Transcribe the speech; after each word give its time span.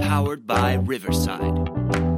Powered 0.00 0.46
by 0.46 0.74
Riverside. 0.74 2.17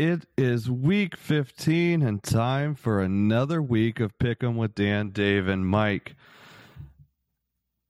It 0.00 0.24
is 0.38 0.70
week 0.70 1.14
15 1.14 2.00
and 2.00 2.22
time 2.22 2.74
for 2.74 3.02
another 3.02 3.60
week 3.60 4.00
of 4.00 4.18
Pick 4.18 4.42
'em 4.42 4.56
with 4.56 4.74
Dan, 4.74 5.10
Dave, 5.10 5.46
and 5.46 5.66
Mike. 5.66 6.16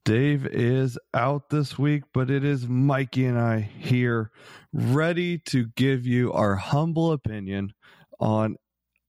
Dave 0.05 0.45
is 0.45 0.99
out 1.15 1.51
this 1.51 1.79
week, 1.79 2.03
but 2.13 2.29
it 2.29 2.45
is 2.45 2.67
Mikey 2.67 3.27
and 3.27 3.39
I 3.39 3.61
here 3.61 4.33
ready 4.73 5.39
to 5.39 5.69
give 5.77 6.05
you 6.05 6.33
our 6.33 6.57
humble 6.57 7.13
opinion 7.13 7.75
on 8.19 8.57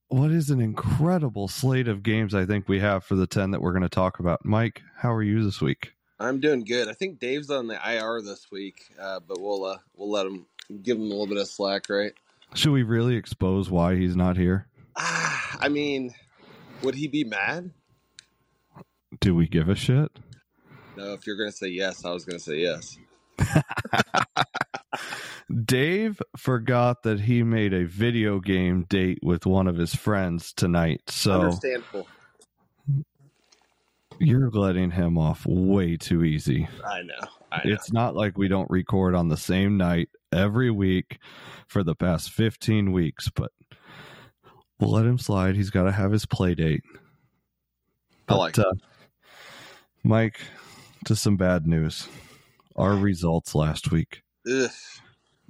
what 0.10 0.30
is 0.30 0.52
an 0.52 0.62
incredible 0.62 1.48
slate 1.48 1.88
of 1.88 2.04
games 2.04 2.36
I 2.36 2.46
think 2.46 2.70
we 2.70 2.82
have 2.82 3.04
for 3.04 3.16
the 3.16 3.26
10 3.26 3.50
that 3.50 3.64
we're 3.64 3.74
going 3.74 3.82
to 3.82 3.90
talk 3.90 4.20
about. 4.20 4.46
Mike, 4.46 4.84
how 4.98 5.12
are 5.12 5.24
you 5.24 5.44
this 5.44 5.60
week? 5.60 5.94
I'm 6.20 6.40
doing 6.40 6.64
good. 6.64 6.88
I 6.88 6.94
think 6.94 7.18
Dave's 7.18 7.50
on 7.50 7.66
the 7.66 7.80
IR 7.84 8.22
this 8.22 8.52
week, 8.52 8.94
uh, 9.00 9.22
but 9.28 9.42
we'll 9.42 9.66
uh, 9.66 9.80
we'll 9.96 10.12
let 10.12 10.28
him 10.28 10.46
give 10.84 10.98
him 10.98 11.06
a 11.06 11.08
little 11.08 11.26
bit 11.26 11.38
of 11.38 11.48
slack, 11.48 11.90
right? 11.90 12.14
Should 12.54 12.72
we 12.72 12.84
really 12.84 13.16
expose 13.16 13.70
why 13.70 13.96
he's 13.96 14.16
not 14.16 14.38
here? 14.38 14.68
Ah, 14.98 15.58
I 15.60 15.70
mean, 15.70 16.14
would 16.84 16.96
he 16.96 17.08
be 17.08 17.24
mad? 17.24 17.72
Do 19.20 19.36
we 19.36 19.48
give 19.48 19.70
a 19.70 19.76
shit? 19.76 20.12
No, 20.98 21.14
if 21.14 21.26
you're 21.26 21.38
going 21.38 21.50
to 21.50 21.56
say 21.56 21.68
yes, 21.68 22.04
I 22.04 22.12
was 22.12 22.26
going 22.26 22.38
to 22.38 22.44
say 22.44 22.58
yes. 22.58 22.98
Dave 25.66 26.22
forgot 26.38 27.04
that 27.04 27.22
he 27.22 27.44
made 27.44 27.74
a 27.74 27.86
video 27.86 28.40
game 28.40 28.86
date 28.90 29.20
with 29.22 29.46
one 29.46 29.68
of 29.68 29.78
his 29.78 29.94
friends 29.96 30.54
tonight. 30.54 31.02
So 31.08 31.42
Understandable. 31.42 32.08
you're 34.20 34.50
letting 34.50 34.92
him 34.92 35.18
off 35.18 35.46
way 35.46 35.98
too 35.98 36.24
easy. 36.24 36.68
I 36.86 37.02
know. 37.02 37.28
It's 37.64 37.92
not 37.92 38.16
like 38.16 38.38
we 38.38 38.48
don't 38.48 38.70
record 38.70 39.16
on 39.16 39.30
the 39.30 39.38
same 39.38 39.78
night 39.78 40.10
every 40.32 40.72
week 40.72 41.20
for 41.68 41.84
the 41.84 41.96
past 41.96 42.32
15 42.32 42.92
weeks, 42.92 43.30
but 43.30 43.52
we'll 44.80 44.92
let 44.92 45.06
him 45.06 45.18
slide. 45.18 45.56
He's 45.56 45.70
got 45.70 45.84
to 45.84 45.92
have 45.92 46.12
his 46.12 46.26
play 46.26 46.56
date. 46.56 46.84
I 48.28 48.36
like 48.36 48.58
uh, 48.58 48.64
Mike, 50.04 50.40
to 51.06 51.16
some 51.16 51.38
bad 51.38 51.68
news. 51.68 52.08
Our 52.76 52.96
results 52.96 53.54
last 53.54 53.92
week. 53.92 54.24
Ugh. 54.50 54.72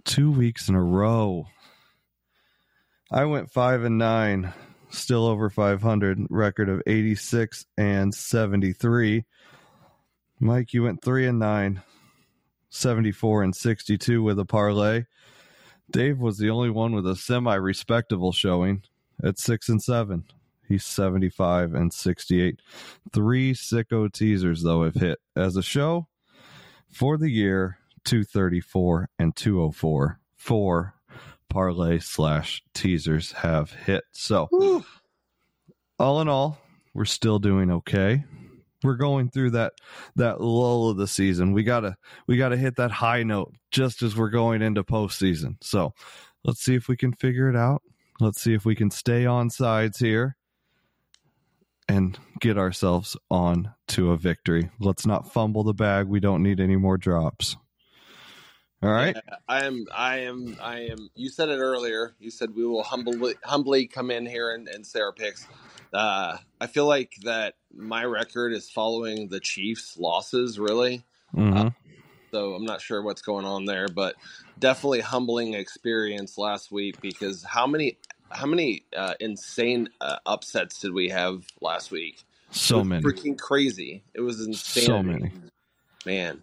two 0.04 0.32
weeks 0.32 0.68
in 0.68 0.76
a 0.76 0.84
row. 0.84 1.48
I 3.12 3.26
went 3.26 3.52
five 3.52 3.84
and 3.84 3.98
nine, 3.98 4.54
still 4.90 5.26
over 5.26 5.50
500, 5.50 6.28
record 6.30 6.70
of 6.70 6.82
86 6.88 7.66
and 7.78 8.14
73. 8.14 9.26
Mike, 10.40 10.74
you 10.74 10.84
went 10.84 11.04
three 11.04 11.28
and 11.28 11.38
nine, 11.40 11.82
74 12.72 13.44
and 13.44 13.56
62 13.56 14.24
with 14.24 14.40
a 14.40 14.46
parlay. 14.46 15.06
Dave 15.92 16.18
was 16.20 16.38
the 16.38 16.50
only 16.50 16.70
one 16.70 16.94
with 16.94 17.06
a 17.06 17.16
semi 17.16 17.54
respectable 17.56 18.32
showing 18.32 18.82
at 19.24 19.38
six 19.38 19.70
and 19.70 19.82
seven. 19.82 20.24
He's 20.68 20.86
75 20.86 21.76
and 21.76 21.94
68. 21.94 22.60
Three 23.14 23.54
sicko 23.54 24.12
teasers, 24.12 24.64
though, 24.64 24.84
have 24.84 24.96
hit 24.96 25.20
as 25.36 25.58
a 25.58 25.62
show 25.62 26.08
for 26.90 27.18
the 27.18 27.30
year 27.30 27.78
234 28.06 29.10
and 29.20 29.36
204 29.36 30.20
four 30.36 30.96
parlay 31.50 32.00
slash 32.00 32.64
teasers 32.74 33.32
have 33.32 33.72
hit 33.72 34.04
so 34.12 34.48
all 36.00 36.20
in 36.22 36.28
all 36.28 36.58
we're 36.94 37.06
still 37.06 37.38
doing 37.38 37.70
okay 37.70 38.24
we're 38.84 38.96
going 38.96 39.30
through 39.30 39.52
that 39.52 39.74
that 40.16 40.42
lull 40.42 40.90
of 40.90 40.98
the 40.98 41.08
season. 41.08 41.52
We 41.54 41.64
gotta 41.64 41.96
we 42.28 42.38
gotta 42.38 42.58
hit 42.58 42.76
that 42.78 42.92
high 42.92 43.24
note 43.24 43.54
just 43.72 44.02
as 44.02 44.16
we're 44.16 44.30
going 44.30 44.62
into 44.62 44.84
postseason. 44.84 45.56
So 45.62 45.94
let's 46.44 46.62
see 46.62 46.76
if 46.76 46.88
we 46.88 46.98
can 46.98 47.14
figure 47.14 47.50
it 47.50 47.56
out. 47.56 47.82
Let's 48.20 48.42
see 48.42 48.54
if 48.54 48.66
we 48.66 48.76
can 48.76 48.92
stay 48.92 49.26
on 49.26 49.50
sides 49.50 49.98
here 49.98 50.36
and 51.88 52.18
get 52.40 52.58
ourselves 52.58 53.18
on 53.30 53.74
to 53.90 54.12
a 54.12 54.18
victory. 54.18 54.70
Let's 54.80 55.06
not 55.06 55.32
fumble 55.32 55.64
the 55.64 55.74
bag. 55.74 56.08
We 56.08 56.20
don't 56.20 56.44
need 56.44 56.60
any 56.60 56.76
more 56.76 56.98
drops 56.98 57.58
all 58.84 58.90
right 58.90 59.16
Yeah, 59.16 59.36
I 59.48 59.66
am. 59.66 59.86
I 59.94 60.18
am. 60.20 60.58
I 60.62 60.80
am. 60.82 61.10
You 61.16 61.30
said 61.30 61.50
it 61.50 61.60
earlier. 61.60 62.14
You 62.20 62.32
said 62.32 62.56
we 62.56 62.66
will 62.66 62.84
humbly, 62.84 63.36
humbly 63.44 63.88
come 63.88 64.12
in 64.12 64.26
here 64.26 64.54
and, 64.54 64.68
and 64.68 64.86
say 64.86 65.02
our 65.02 65.12
picks. 65.12 65.48
Uh, 65.94 66.38
I 66.60 66.68
feel 66.68 66.86
like 66.86 67.14
that 67.24 67.56
my 67.74 68.06
record 68.06 68.54
is 68.54 68.70
following 68.70 69.28
the 69.28 69.40
Chiefs' 69.40 69.98
losses, 69.98 70.58
really. 70.58 71.04
Mhm. 71.36 71.74
So 72.32 72.54
I'm 72.54 72.64
not 72.64 72.82
sure 72.82 73.02
what's 73.02 73.22
going 73.22 73.46
on 73.46 73.66
there, 73.66 73.90
but 73.90 74.16
definitely 74.58 75.02
humbling 75.02 75.54
experience 75.54 76.38
last 76.38 76.72
week 76.72 77.02
because 77.02 77.44
how 77.44 77.68
many 77.68 77.98
how 78.30 78.46
many 78.46 78.86
uh, 78.96 79.16
insane 79.20 79.90
uh, 80.00 80.16
upsets 80.26 80.80
did 80.80 80.94
we 80.94 81.10
have 81.10 81.46
last 81.60 81.92
week? 81.92 82.24
so 82.52 82.84
many 82.84 83.04
freaking 83.04 83.38
crazy. 83.38 84.04
It 84.14 84.22
was 84.22 84.46
insane. 84.46 84.86
so 84.86 85.04
many 85.04 85.32
man. 86.06 86.42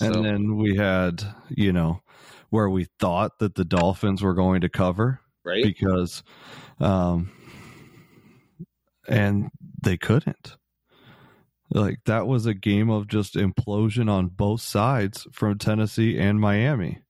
So, 0.00 0.06
And 0.06 0.24
then 0.24 0.56
we 0.56 0.76
had, 0.76 1.22
you 1.50 1.74
know, 1.74 2.00
where 2.48 2.70
we 2.70 2.86
thought 2.98 3.38
that 3.40 3.54
the 3.54 3.66
Dolphins 3.66 4.22
were 4.22 4.32
going 4.32 4.62
to 4.62 4.70
cover 4.70 5.20
right? 5.44 5.62
because, 5.62 6.22
um, 6.80 7.30
and 9.06 9.50
they 9.82 9.98
couldn't. 9.98 10.56
Like 11.70 11.98
that 12.06 12.26
was 12.26 12.46
a 12.46 12.54
game 12.54 12.88
of 12.88 13.08
just 13.08 13.34
implosion 13.34 14.10
on 14.10 14.28
both 14.28 14.62
sides 14.62 15.26
from 15.32 15.58
Tennessee 15.58 16.18
and 16.18 16.40
Miami. 16.40 17.02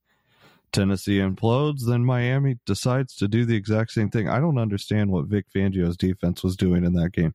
Tennessee 0.73 1.19
implodes, 1.19 1.87
then 1.87 2.05
Miami 2.05 2.59
decides 2.67 3.15
to 3.17 3.29
do 3.29 3.45
the 3.45 3.57
exact 3.57 3.93
same 3.93 4.11
thing. 4.11 4.29
I 4.29 4.41
don't 4.41 4.59
understand 4.59 5.11
what 5.11 5.27
Vic 5.27 5.47
Fangio's 5.55 5.97
defense 5.97 6.43
was 6.43 6.57
doing 6.57 6.85
in 6.85 6.93
that 6.95 7.13
game. 7.13 7.35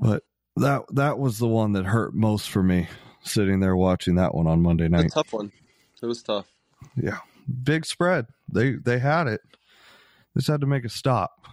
But 0.00 0.22
that 0.56 0.84
that 0.94 1.18
was 1.18 1.38
the 1.38 1.48
one 1.48 1.72
that 1.72 1.84
hurt 1.84 2.14
most 2.14 2.48
for 2.48 2.62
me 2.62 2.88
sitting 3.26 3.60
there 3.60 3.76
watching 3.76 4.16
that 4.16 4.34
one 4.34 4.46
on 4.46 4.62
Monday 4.62 4.88
night. 4.88 5.06
a 5.06 5.08
tough 5.08 5.32
one. 5.32 5.52
It 6.02 6.06
was 6.06 6.22
tough. 6.22 6.46
Yeah. 6.96 7.18
Big 7.62 7.86
spread. 7.86 8.26
They 8.48 8.72
they 8.72 8.98
had 8.98 9.26
it. 9.26 9.40
They 10.34 10.40
just 10.40 10.48
had 10.48 10.60
to 10.60 10.66
make 10.66 10.84
a 10.84 10.88
stop. 10.88 11.46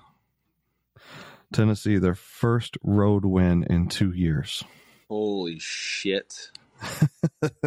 Tennessee, 1.53 1.97
their 1.97 2.15
first 2.15 2.77
road 2.83 3.25
win 3.25 3.63
in 3.69 3.87
two 3.87 4.11
years. 4.11 4.63
Holy 5.07 5.59
shit! 5.59 6.49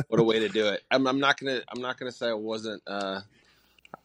what 0.08 0.20
a 0.20 0.24
way 0.24 0.40
to 0.40 0.48
do 0.48 0.66
it. 0.66 0.82
I'm, 0.90 1.06
I'm 1.06 1.20
not 1.20 1.38
gonna. 1.38 1.62
I'm 1.68 1.80
not 1.80 1.98
gonna 1.98 2.12
say 2.12 2.28
I 2.28 2.34
wasn't. 2.34 2.82
Uh, 2.86 3.20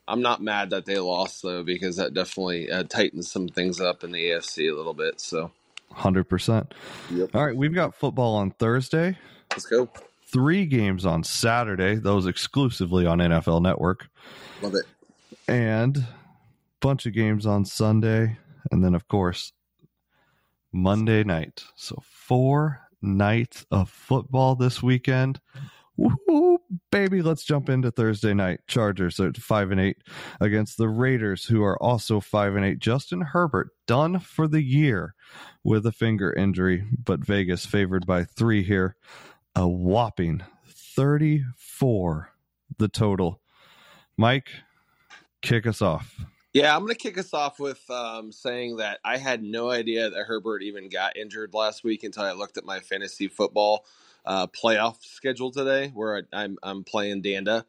I'm 0.08 0.22
not 0.22 0.42
mad 0.42 0.70
that 0.70 0.86
they 0.86 1.00
lost 1.00 1.42
though, 1.42 1.64
because 1.64 1.98
that 1.98 2.14
definitely 2.14 2.70
uh, 2.72 2.84
tightens 2.84 3.32
some 3.32 3.48
things 3.48 3.82
up 3.82 4.04
in 4.04 4.12
the 4.12 4.20
AFC 4.20 4.72
a 4.72 4.76
little 4.76 4.94
bit. 4.94 5.20
So 5.20 5.52
Hundred 5.94 6.26
percent. 6.26 6.74
Yep. 7.12 7.36
All 7.36 7.46
right, 7.46 7.56
we've 7.56 7.74
got 7.74 7.96
football 7.96 8.36
on 8.36 8.52
Thursday. 8.52 9.18
Let's 9.52 9.66
go. 9.66 9.90
Three 10.32 10.66
games 10.66 11.06
on 11.06 11.24
Saturday. 11.24 11.96
Those 11.96 12.26
exclusively 12.26 13.06
on 13.06 13.20
NFL 13.20 13.62
Network, 13.62 14.08
Love 14.62 14.76
it. 14.76 14.86
and 15.48 16.06
bunch 16.80 17.06
of 17.06 17.14
games 17.14 17.46
on 17.46 17.66
Sunday, 17.66 18.38
and 18.72 18.84
then 18.84 18.96
of 18.96 19.08
course 19.08 19.52
Monday 20.72 21.24
night. 21.24 21.64
So 21.76 22.02
four 22.06 22.80
nights 23.02 23.66
of 23.72 23.90
football 23.90 24.56
this 24.56 24.82
weekend. 24.82 25.40
Woo, 25.98 26.58
baby, 26.92 27.22
let's 27.22 27.44
jump 27.44 27.70
into 27.70 27.92
Thursday 27.92 28.34
night. 28.34 28.62
Chargers 28.68 29.20
are 29.20 29.34
five 29.34 29.70
and 29.72 29.80
eight 29.82 29.98
against 30.40 30.78
the 30.78 30.88
Raiders, 30.88 31.44
who 31.46 31.62
are 31.64 31.78
also 31.84 32.20
five 32.22 32.56
and 32.56 32.66
eight. 32.66 32.80
Justin 32.80 33.22
Herbert 33.22 33.70
done 33.86 34.20
for 34.20 34.48
the 34.48 34.64
year 34.64 35.14
with 35.64 35.86
a 35.86 35.92
finger 35.92 36.32
injury, 36.34 36.86
but 37.04 37.20
Vegas 37.20 37.66
favored 37.66 38.08
by 38.08 38.24
three 38.24 38.64
here. 38.64 38.96
A 39.56 39.68
whopping 39.68 40.44
34 40.68 42.32
the 42.78 42.88
total. 42.88 43.42
Mike, 44.18 44.50
kick 45.42 45.68
us 45.68 45.82
off. 45.82 46.20
Yeah, 46.54 46.76
I'm 46.76 46.82
going 46.82 46.94
to 46.94 47.00
kick 47.00 47.18
us 47.18 47.34
off 47.34 47.60
with 47.60 47.90
um, 47.90 48.32
saying 48.32 48.78
that 48.78 49.00
I 49.06 49.18
had 49.18 49.42
no 49.42 49.70
idea 49.70 50.10
that 50.10 50.24
Herbert 50.24 50.64
even 50.64 50.90
got 50.90 51.16
injured 51.16 51.54
last 51.54 51.84
week 51.84 52.04
until 52.04 52.24
I 52.24 52.34
looked 52.34 52.58
at 52.58 52.66
my 52.66 52.80
fantasy 52.80 53.28
football 53.28 53.86
uh, 54.26 54.48
playoff 54.48 55.04
schedule 55.04 55.52
today, 55.52 55.92
where 55.94 56.18
I, 56.18 56.44
I'm 56.44 56.58
I'm 56.62 56.84
playing 56.84 57.24
Danda, 57.24 57.64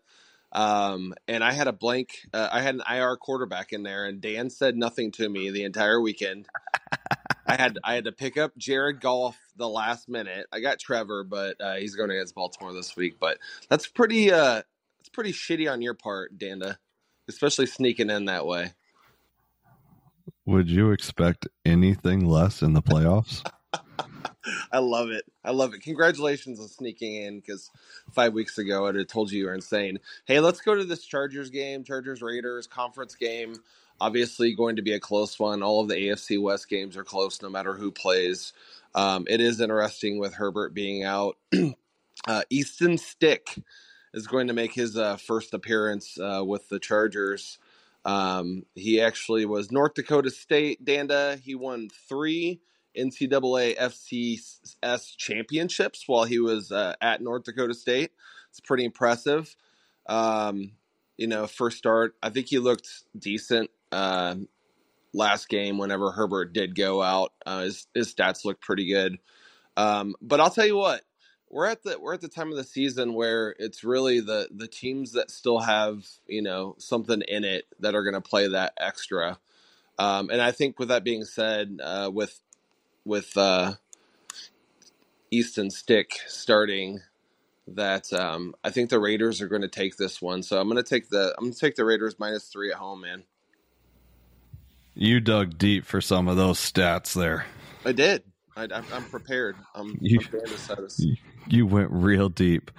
um, 0.53 1.15
and 1.29 1.45
I 1.45 1.53
had 1.53 1.69
a 1.69 1.73
blank. 1.73 2.27
Uh, 2.35 2.49
I 2.53 2.61
had 2.61 2.75
an 2.75 2.83
IR 2.91 3.17
quarterback 3.17 3.73
in 3.73 3.85
there, 3.85 4.05
and 4.07 4.21
Dan 4.21 4.51
said 4.51 4.77
nothing 4.77 5.13
to 5.13 5.29
me 5.29 5.51
the 5.51 5.65
entire 5.65 6.01
weekend. 6.01 6.49
I 7.53 7.57
had 7.57 7.79
I 7.85 7.95
had 7.95 8.05
to 8.05 8.13
pick 8.13 8.39
up 8.39 8.57
Jared 8.57 9.03
Goff 9.03 9.39
the 9.57 9.69
last 9.69 10.09
minute. 10.09 10.47
I 10.51 10.61
got 10.61 10.79
Trevor, 10.79 11.23
but 11.23 11.61
uh, 11.61 11.75
he's 11.75 11.95
going 11.95 12.11
against 12.11 12.35
Baltimore 12.35 12.73
this 12.73 12.97
week. 12.97 13.17
But 13.21 13.37
that's 13.69 13.87
pretty 13.87 14.33
uh 14.33 14.63
that's 14.99 15.11
pretty 15.13 15.35
shitty 15.35 15.71
on 15.71 15.83
your 15.83 15.93
part, 15.93 16.39
Danda, 16.39 16.79
especially 17.29 17.67
sneaking 17.67 18.09
in 18.09 18.25
that 18.25 18.47
way. 18.47 18.73
Would 20.47 20.71
you 20.71 20.93
expect 20.93 21.47
anything 21.67 22.25
less 22.25 22.63
in 22.63 22.73
the 22.73 22.81
playoffs? 22.81 23.47
I 24.73 24.79
love 24.79 25.11
it. 25.11 25.27
I 25.45 25.51
love 25.51 25.75
it. 25.75 25.83
Congratulations 25.83 26.59
on 26.59 26.69
sneaking 26.69 27.17
in 27.17 27.41
because 27.41 27.71
five 28.13 28.33
weeks 28.33 28.57
ago 28.57 28.87
I'd 28.87 28.95
have 28.95 29.09
told 29.09 29.31
you 29.31 29.41
you 29.41 29.47
were 29.47 29.55
insane. 29.55 29.99
Hey, 30.25 30.41
let's 30.41 30.63
go 30.63 30.75
to 30.75 30.85
this 30.85 31.05
Chargers 31.05 31.51
game, 31.51 31.85
Chargers 31.85 32.23
Raiders 32.23 32.67
conference 32.67 33.15
game. 33.15 33.57
Obviously, 34.03 34.53
going 34.53 34.75
to 34.75 34.83
be 34.83 34.95
a 34.95 34.99
close 34.99 35.39
one. 35.39 35.63
All 35.63 35.81
of 35.81 35.87
the 35.87 35.95
AFC 35.95 36.43
West 36.43 36.69
games 36.69 36.97
are 36.97 37.05
close, 37.05 37.41
no 37.41 37.49
matter 37.49 37.75
who 37.75 37.93
plays. 37.93 38.53
Um, 38.97 39.27
it 39.29 39.41
is 39.41 39.61
interesting 39.61 40.19
with 40.19 40.35
Herbert 40.35 40.75
being 40.75 41.05
out. 41.05 41.37
uh, 42.27 42.43
Easton 42.51 42.99
Stick 42.99 43.63
is 44.13 44.27
going 44.27 44.49
to 44.49 44.55
make 44.55 44.73
his 44.73 44.99
uh, 44.99 45.19
first 45.19 45.55
appearance 45.55 46.19
uh, 46.19 46.43
with 46.45 46.69
the 46.69 46.81
Chargers. 46.81 47.61
Um, 48.05 48.65
he 48.75 49.01
actually 49.01 49.47
was 49.47 49.71
North 49.71 49.95
Dakota 49.95 50.31
State 50.31 50.85
Danda. 50.85 51.39
He 51.39 51.55
won 51.55 51.89
three 52.09 52.61
NCAA 52.99 53.79
FCS 53.79 55.17
championships 55.17 56.09
while 56.09 56.25
he 56.25 56.41
was 56.41 56.73
uh, 56.73 56.97
at 57.01 57.21
North 57.21 57.45
Dakota 57.45 57.75
State. 57.75 58.11
It's 58.51 58.59
pretty 58.59 58.85
impressive. 58.85 59.55
Um, 60.09 60.73
you 61.17 61.29
know, 61.29 61.47
first 61.47 61.79
start, 61.79 62.17
I 62.21 62.31
think 62.31 62.49
he 62.49 62.59
looked 62.59 63.05
decent 63.17 63.71
uh, 63.93 64.35
last 65.13 65.49
game 65.49 65.79
whenever 65.79 66.11
Herbert 66.11 66.53
did 66.53 66.75
go 66.75 67.03
out. 67.03 67.33
Uh, 67.45 67.63
his, 67.63 67.87
his 67.95 68.15
stats 68.15 68.45
looked 68.45 68.63
pretty 68.63 68.87
good. 68.87 69.19
Um, 69.77 70.15
but 70.21 70.41
I'll 70.41 70.51
tell 70.51 70.67
you 70.67 70.77
what, 70.77 71.03
we're 71.51 71.67
at 71.67 71.83
the 71.83 71.99
we're 72.01 72.15
at 72.15 72.21
the 72.21 72.29
time 72.29 72.51
of 72.51 72.57
the 72.57 72.65
season 72.65 73.15
where 73.15 73.55
it's 73.59 73.85
really 73.85 74.21
the 74.21 74.49
the 74.55 74.67
teams 74.67 75.13
that 75.13 75.31
still 75.31 75.61
have 75.61 76.07
you 76.27 76.43
know 76.43 76.75
something 76.79 77.23
in 77.23 77.45
it 77.45 77.67
that 77.81 77.95
are 77.95 78.03
going 78.03 78.15
to 78.15 78.21
play 78.21 78.49
that 78.49 78.73
extra. 78.79 79.39
Um, 79.99 80.31
and 80.31 80.41
I 80.41 80.51
think 80.51 80.79
with 80.79 80.89
that 80.89 81.05
being 81.05 81.25
said, 81.25 81.79
uh, 81.83 82.11
with 82.13 82.41
with 83.05 83.37
uh, 83.37 83.75
Easton 85.31 85.71
Stick 85.71 86.13
starting, 86.27 87.01
that 87.69 88.13
um, 88.13 88.55
I 88.65 88.71
think 88.71 88.91
the 88.91 89.01
Raiders 89.01 89.41
are 89.43 89.49
going 89.49 89.63
to 89.63 89.69
take 89.69 89.97
this 89.97 90.23
one. 90.23 90.43
So 90.43 90.59
I'm 90.59 90.69
going 90.69 90.83
to 90.83 90.89
take 90.89 91.11
the 91.11 91.35
I'm 91.37 91.45
going 91.45 91.53
to 91.53 91.59
take 91.59 91.77
the 91.77 91.85
Raiders 91.85 92.19
minus 92.19 92.49
three 92.49 92.71
at 92.71 92.79
home, 92.79 93.03
man. 93.03 93.25
You 94.95 95.21
dug 95.21 95.59
deep 95.59 95.85
for 95.85 96.01
some 96.01 96.29
of 96.29 96.37
those 96.37 96.59
stats 96.59 97.15
there. 97.15 97.47
I 97.85 97.93
did. 97.93 98.23
I, 98.55 98.65
am 98.65 99.05
prepared. 99.05 99.57
I'm, 99.75 99.97
you, 100.01 100.21
I'm 100.71 100.87
you 101.49 101.67
went 101.67 101.91
real 101.91 102.29
deep. 102.29 102.71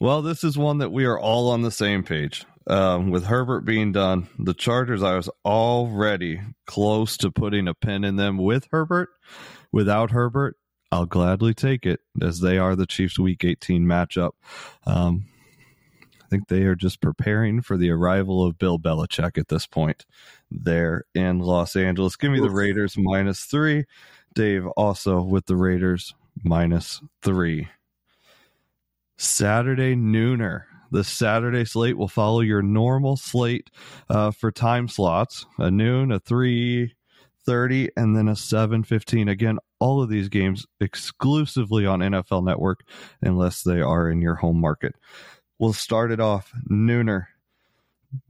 Well, 0.00 0.22
this 0.22 0.42
is 0.42 0.58
one 0.58 0.78
that 0.78 0.92
we 0.92 1.04
are 1.04 1.18
all 1.18 1.50
on 1.50 1.62
the 1.62 1.70
same 1.70 2.02
page. 2.02 2.44
Um, 2.68 3.10
with 3.10 3.26
Herbert 3.26 3.60
being 3.64 3.92
done, 3.92 4.28
the 4.38 4.52
Chargers, 4.52 5.02
I 5.02 5.14
was 5.14 5.30
already 5.44 6.40
close 6.66 7.16
to 7.18 7.30
putting 7.30 7.68
a 7.68 7.74
pin 7.74 8.02
in 8.02 8.16
them 8.16 8.38
with 8.38 8.66
Herbert. 8.72 9.10
Without 9.70 10.10
Herbert, 10.10 10.56
I'll 10.90 11.06
gladly 11.06 11.54
take 11.54 11.86
it 11.86 12.00
as 12.20 12.40
they 12.40 12.58
are 12.58 12.74
the 12.74 12.86
Chiefs' 12.86 13.18
Week 13.18 13.44
18 13.44 13.84
matchup. 13.84 14.32
Um, 14.84 15.26
I 16.26 16.28
think 16.28 16.48
they 16.48 16.62
are 16.62 16.74
just 16.74 17.00
preparing 17.00 17.62
for 17.62 17.76
the 17.76 17.90
arrival 17.90 18.44
of 18.44 18.58
Bill 18.58 18.80
Belichick 18.80 19.38
at 19.38 19.46
this 19.46 19.64
point 19.64 20.04
there 20.50 21.04
in 21.14 21.38
Los 21.38 21.76
Angeles. 21.76 22.16
Give 22.16 22.32
me 22.32 22.40
the 22.40 22.50
Raiders 22.50 22.96
minus 22.98 23.44
three. 23.44 23.84
Dave 24.34 24.66
also 24.76 25.22
with 25.22 25.46
the 25.46 25.54
Raiders 25.54 26.14
minus 26.42 27.00
three. 27.22 27.68
Saturday 29.16 29.94
nooner. 29.94 30.64
The 30.90 31.04
Saturday 31.04 31.64
slate 31.64 31.96
will 31.96 32.08
follow 32.08 32.40
your 32.40 32.62
normal 32.62 33.16
slate 33.16 33.70
uh, 34.08 34.32
for 34.32 34.50
time 34.50 34.88
slots: 34.88 35.46
a 35.58 35.70
noon, 35.70 36.10
a 36.10 36.18
three 36.18 36.94
thirty, 37.44 37.88
and 37.96 38.16
then 38.16 38.28
a 38.28 38.36
seven 38.36 38.82
fifteen. 38.82 39.28
Again, 39.28 39.58
all 39.78 40.02
of 40.02 40.08
these 40.08 40.28
games 40.28 40.66
exclusively 40.80 41.86
on 41.86 42.00
NFL 42.00 42.44
Network, 42.44 42.84
unless 43.22 43.62
they 43.62 43.80
are 43.80 44.10
in 44.10 44.20
your 44.20 44.36
home 44.36 44.60
market. 44.60 44.94
We'll 45.58 45.72
start 45.72 46.10
it 46.10 46.20
off 46.20 46.52
nooner. 46.70 47.26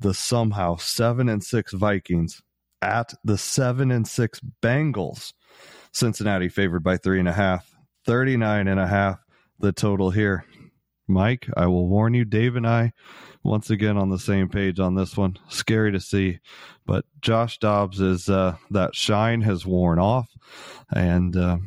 The 0.01 0.15
somehow 0.15 0.77
seven 0.77 1.29
and 1.29 1.43
six 1.43 1.73
Vikings 1.73 2.43
at 2.83 3.15
the 3.25 3.39
seven 3.39 3.91
and 3.91 4.07
six 4.07 4.41
Bengals. 4.63 5.33
Cincinnati 5.93 6.49
favored 6.49 6.83
by 6.83 6.97
three 6.97 7.19
and 7.19 7.29
a 7.29 7.33
half. 7.33 7.77
39 8.07 8.69
and 8.69 8.81
a 8.81 8.87
half 8.87 9.19
the 9.59 9.73
total 9.73 10.11
here. 10.11 10.45
Mike, 11.09 11.49
I 11.57 11.67
will 11.67 11.89
warn 11.89 12.15
you, 12.15 12.25
Dave 12.25 12.57
and 12.57 12.67
I, 12.67 12.93
once 13.45 13.71
again 13.71 13.97
on 13.97 14.11
the 14.11 14.19
same 14.19 14.49
page 14.49 14.81
on 14.81 14.97
this 14.97 15.17
one. 15.17 15.37
Scary 15.49 15.93
to 15.93 16.01
see, 16.01 16.41
but 16.85 17.05
Josh 17.21 17.59
Dobbs 17.59 18.01
is 18.01 18.29
uh, 18.29 18.57
that 18.71 18.95
shine 18.95 19.41
has 19.43 19.65
worn 19.65 20.01
off, 20.01 20.29
and 20.93 21.37
uh, 21.37 21.59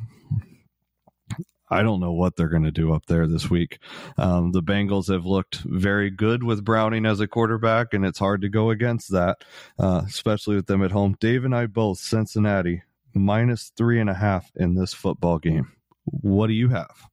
I 1.69 1.83
don't 1.83 1.99
know 1.99 2.11
what 2.11 2.35
they're 2.35 2.49
going 2.49 2.63
to 2.63 2.71
do 2.71 2.93
up 2.93 3.05
there 3.05 3.27
this 3.27 3.49
week. 3.49 3.79
Um, 4.17 4.51
the 4.51 4.63
Bengals 4.63 5.11
have 5.11 5.25
looked 5.25 5.57
very 5.57 6.09
good 6.09 6.43
with 6.43 6.65
Browning 6.65 7.05
as 7.05 7.19
a 7.19 7.27
quarterback, 7.27 7.93
and 7.93 8.05
it's 8.05 8.19
hard 8.19 8.41
to 8.41 8.49
go 8.49 8.71
against 8.71 9.11
that, 9.11 9.43
uh, 9.77 10.01
especially 10.07 10.55
with 10.55 10.67
them 10.67 10.83
at 10.83 10.91
home. 10.91 11.15
Dave 11.19 11.45
and 11.45 11.55
I 11.55 11.67
both, 11.67 11.99
Cincinnati, 11.99 12.83
minus 13.13 13.71
three 13.77 13.99
and 13.99 14.09
a 14.09 14.15
half 14.15 14.51
in 14.55 14.75
this 14.75 14.93
football 14.93 15.37
game. 15.37 15.71
What 16.05 16.47
do 16.47 16.53
you 16.53 16.69
have? 16.69 17.07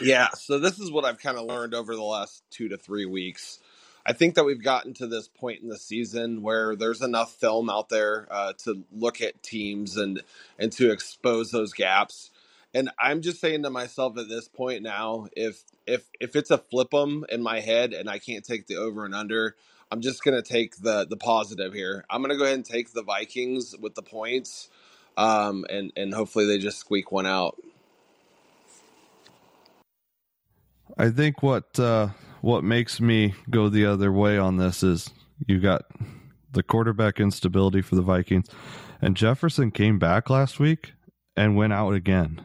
Yeah, 0.00 0.28
so 0.34 0.58
this 0.58 0.80
is 0.80 0.90
what 0.90 1.04
I've 1.04 1.20
kind 1.20 1.36
of 1.36 1.44
learned 1.44 1.74
over 1.74 1.94
the 1.94 2.02
last 2.02 2.42
two 2.50 2.68
to 2.70 2.76
three 2.76 3.06
weeks. 3.06 3.60
I 4.04 4.14
think 4.14 4.34
that 4.34 4.44
we've 4.44 4.62
gotten 4.62 4.94
to 4.94 5.06
this 5.06 5.28
point 5.28 5.62
in 5.62 5.68
the 5.68 5.78
season 5.78 6.42
where 6.42 6.74
there's 6.74 7.02
enough 7.02 7.34
film 7.34 7.70
out 7.70 7.88
there 7.88 8.26
uh, 8.30 8.52
to 8.64 8.82
look 8.90 9.20
at 9.20 9.44
teams 9.44 9.96
and 9.96 10.22
and 10.58 10.72
to 10.72 10.90
expose 10.90 11.52
those 11.52 11.72
gaps 11.72 12.31
and 12.74 12.90
I'm 13.00 13.22
just 13.22 13.40
saying 13.40 13.62
to 13.64 13.70
myself 13.70 14.18
at 14.18 14.28
this 14.28 14.48
point 14.48 14.82
now, 14.82 15.28
if 15.36 15.64
if 15.86 16.08
if 16.20 16.36
it's 16.36 16.50
a 16.50 16.58
flip 16.58 16.94
'em 16.94 17.24
in 17.30 17.42
my 17.42 17.60
head 17.60 17.92
and 17.92 18.08
I 18.10 18.18
can't 18.18 18.44
take 18.44 18.66
the 18.66 18.76
over 18.76 19.04
and 19.04 19.14
under, 19.14 19.56
I'm 19.90 20.00
just 20.00 20.24
gonna 20.24 20.42
take 20.42 20.76
the 20.78 21.06
the 21.08 21.16
positive 21.16 21.74
here. 21.74 22.04
I'm 22.10 22.22
gonna 22.22 22.36
go 22.38 22.44
ahead 22.44 22.56
and 22.56 22.64
take 22.64 22.92
the 22.92 23.02
Vikings 23.02 23.76
with 23.80 23.94
the 23.94 24.02
points, 24.02 24.68
um, 25.16 25.66
and 25.70 25.92
and 25.96 26.14
hopefully 26.14 26.46
they 26.46 26.58
just 26.58 26.78
squeak 26.78 27.12
one 27.12 27.26
out. 27.26 27.58
I 30.98 31.10
think 31.10 31.42
what 31.42 31.78
uh, 31.80 32.08
what 32.42 32.64
makes 32.64 33.00
me 33.00 33.34
go 33.50 33.68
the 33.68 33.86
other 33.86 34.12
way 34.12 34.38
on 34.38 34.58
this 34.58 34.82
is 34.82 35.10
you 35.46 35.60
got 35.60 35.82
the 36.52 36.62
quarterback 36.62 37.20
instability 37.20 37.82
for 37.82 37.96
the 37.96 38.02
Vikings, 38.02 38.48
and 39.02 39.16
Jefferson 39.16 39.72
came 39.72 39.98
back 39.98 40.30
last 40.30 40.60
week 40.60 40.92
and 41.36 41.56
went 41.56 41.72
out 41.72 41.94
again. 41.94 42.40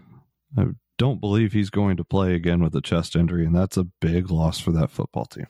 I 0.57 0.65
don't 0.97 1.21
believe 1.21 1.53
he's 1.53 1.69
going 1.69 1.97
to 1.97 2.03
play 2.03 2.33
again 2.33 2.61
with 2.61 2.75
a 2.75 2.81
chest 2.81 3.15
injury, 3.15 3.45
and 3.45 3.55
that's 3.55 3.77
a 3.77 3.83
big 3.83 4.31
loss 4.31 4.59
for 4.59 4.71
that 4.71 4.91
football 4.91 5.25
team. 5.25 5.47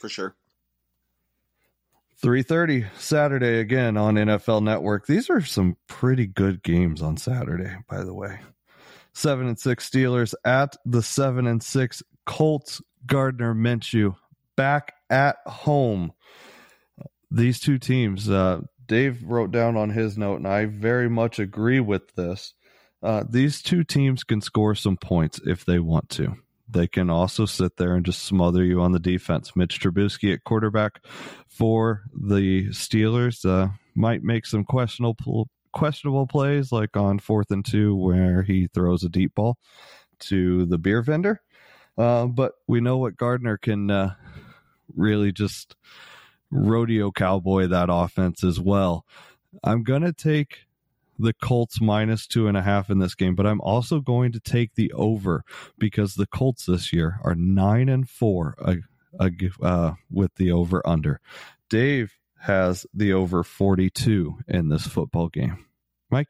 For 0.00 0.08
sure. 0.08 0.36
3:30 2.22 2.86
Saturday 2.98 3.58
again 3.58 3.96
on 3.96 4.14
NFL 4.14 4.62
Network. 4.62 5.06
These 5.06 5.28
are 5.28 5.42
some 5.42 5.76
pretty 5.86 6.26
good 6.26 6.62
games 6.62 7.02
on 7.02 7.16
Saturday, 7.16 7.76
by 7.88 8.04
the 8.04 8.14
way. 8.14 8.40
7 9.12 9.46
and 9.46 9.58
6 9.58 9.88
Steelers 9.88 10.34
at 10.44 10.76
the 10.84 11.02
7 11.02 11.46
and 11.46 11.62
6 11.62 12.02
Colts. 12.26 12.82
Gardner 13.06 13.54
Minshew 13.54 14.16
back 14.56 14.92
at 15.10 15.36
home. 15.46 16.12
These 17.30 17.60
two 17.60 17.78
teams 17.78 18.28
uh, 18.28 18.62
Dave 18.86 19.22
wrote 19.22 19.52
down 19.52 19.76
on 19.76 19.90
his 19.90 20.18
note 20.18 20.36
and 20.36 20.48
I 20.48 20.66
very 20.66 21.08
much 21.08 21.38
agree 21.38 21.80
with 21.80 22.14
this. 22.14 22.54
Uh, 23.06 23.22
these 23.30 23.62
two 23.62 23.84
teams 23.84 24.24
can 24.24 24.40
score 24.40 24.74
some 24.74 24.96
points 24.96 25.40
if 25.46 25.64
they 25.64 25.78
want 25.78 26.08
to. 26.08 26.34
They 26.68 26.88
can 26.88 27.08
also 27.08 27.46
sit 27.46 27.76
there 27.76 27.94
and 27.94 28.04
just 28.04 28.24
smother 28.24 28.64
you 28.64 28.80
on 28.80 28.90
the 28.90 28.98
defense. 28.98 29.54
Mitch 29.54 29.78
Trubisky 29.78 30.32
at 30.34 30.42
quarterback 30.42 31.00
for 31.46 32.02
the 32.12 32.70
Steelers 32.70 33.48
uh, 33.48 33.68
might 33.94 34.24
make 34.24 34.44
some 34.44 34.64
questionable 34.64 35.48
questionable 35.72 36.26
plays, 36.26 36.72
like 36.72 36.96
on 36.96 37.20
fourth 37.20 37.52
and 37.52 37.64
two, 37.64 37.94
where 37.94 38.42
he 38.42 38.66
throws 38.66 39.04
a 39.04 39.08
deep 39.08 39.36
ball 39.36 39.56
to 40.18 40.66
the 40.66 40.78
beer 40.78 41.00
vendor. 41.00 41.40
Uh, 41.96 42.26
but 42.26 42.54
we 42.66 42.80
know 42.80 42.96
what 42.96 43.16
Gardner 43.16 43.56
can 43.56 43.88
uh, 43.88 44.14
really 44.96 45.30
just 45.30 45.76
rodeo 46.50 47.12
cowboy 47.12 47.68
that 47.68 47.88
offense 47.88 48.42
as 48.42 48.58
well. 48.58 49.06
I'm 49.62 49.84
gonna 49.84 50.12
take 50.12 50.65
the 51.18 51.34
Colts 51.42 51.80
minus 51.80 52.26
two 52.26 52.48
and 52.48 52.56
a 52.56 52.62
half 52.62 52.90
in 52.90 52.98
this 52.98 53.14
game, 53.14 53.34
but 53.34 53.46
I'm 53.46 53.60
also 53.60 54.00
going 54.00 54.32
to 54.32 54.40
take 54.40 54.74
the 54.74 54.92
over 54.92 55.42
because 55.78 56.14
the 56.14 56.26
Colts 56.26 56.66
this 56.66 56.92
year 56.92 57.18
are 57.24 57.34
nine 57.34 57.88
and 57.88 58.08
four 58.08 58.54
uh, 58.58 58.76
uh, 59.62 59.92
with 60.10 60.34
the 60.36 60.52
over 60.52 60.86
under. 60.86 61.20
Dave 61.68 62.12
has 62.40 62.86
the 62.94 63.12
over 63.12 63.42
42 63.42 64.38
in 64.48 64.68
this 64.68 64.86
football 64.86 65.28
game. 65.28 65.64
Mike? 66.10 66.28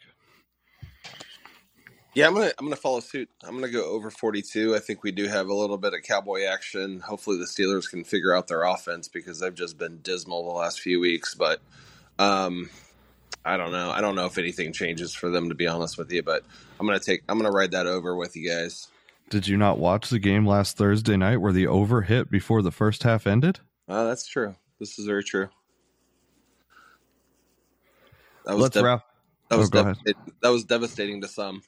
Yeah, 2.15 2.29
I'm 2.29 2.33
gonna 2.33 2.51
I'm 2.59 2.65
gonna 2.65 2.77
follow 2.77 3.01
suit. 3.01 3.29
I'm 3.45 3.57
gonna 3.57 3.69
go 3.69 3.85
over 3.85 4.11
42. 4.11 4.75
I 4.75 4.79
think 4.79 5.03
we 5.03 5.13
do 5.13 5.27
have 5.29 5.49
a 5.49 5.55
little 5.55 5.77
bit 5.77 5.93
of 5.93 6.03
cowboy 6.03 6.45
action. 6.45 7.01
Hopefully, 7.01 7.37
the 7.37 7.45
Steelers 7.45 7.91
can 7.91 8.05
figure 8.05 8.35
out 8.35 8.49
their 8.49 8.63
offense 8.63 9.07
because 9.07 9.41
they've 9.41 9.55
just 9.55 9.77
been 9.77 9.99
dismal 10.01 10.49
the 10.49 10.55
last 10.55 10.81
few 10.81 10.99
weeks. 10.99 11.35
But 11.35 11.61
um, 12.19 12.71
I 13.47 13.57
don't 13.57 13.71
know. 13.71 13.91
I 13.91 14.01
don't 14.01 14.17
know 14.17 14.27
if 14.27 14.39
anything 14.39 14.73
changes 14.73 15.15
for 15.15 15.31
them 15.31 15.49
to 15.51 15.55
be 15.55 15.69
honest 15.69 15.97
with 15.97 16.11
you. 16.11 16.23
But 16.23 16.45
I'm 16.81 16.87
gonna 16.87 16.99
take 16.99 17.23
I'm 17.29 17.39
gonna 17.39 17.53
ride 17.53 17.71
that 17.71 17.87
over 17.87 18.17
with 18.17 18.37
you 18.37 18.51
guys. 18.51 18.89
Did 19.31 19.47
you 19.47 19.57
not 19.57 19.79
watch 19.79 20.11
the 20.11 20.19
game 20.19 20.45
last 20.47 20.77
Thursday 20.77 21.17
night 21.17 21.37
where 21.39 21.53
the 21.53 21.69
over 21.69 22.03
hit 22.03 22.29
before 22.29 22.61
the 22.63 22.73
first 22.73 23.05
half 23.05 23.27
ended? 23.27 23.61
Uh, 23.89 24.05
that's 24.05 24.27
true. 24.27 24.57
This 24.81 24.99
is 24.99 25.07
very 25.07 25.23
true. 25.23 25.49
That 28.45 28.55
was 28.55 28.63
Let's 28.63 28.75
dev- 28.75 28.85
wrap. 28.85 29.05
that 29.49 29.59
was 29.59 29.69
oh, 29.69 29.83
devastating. 29.83 30.23
that 30.43 30.49
was 30.49 30.65
devastating 30.65 31.21
to 31.21 31.29
some. 31.29 31.63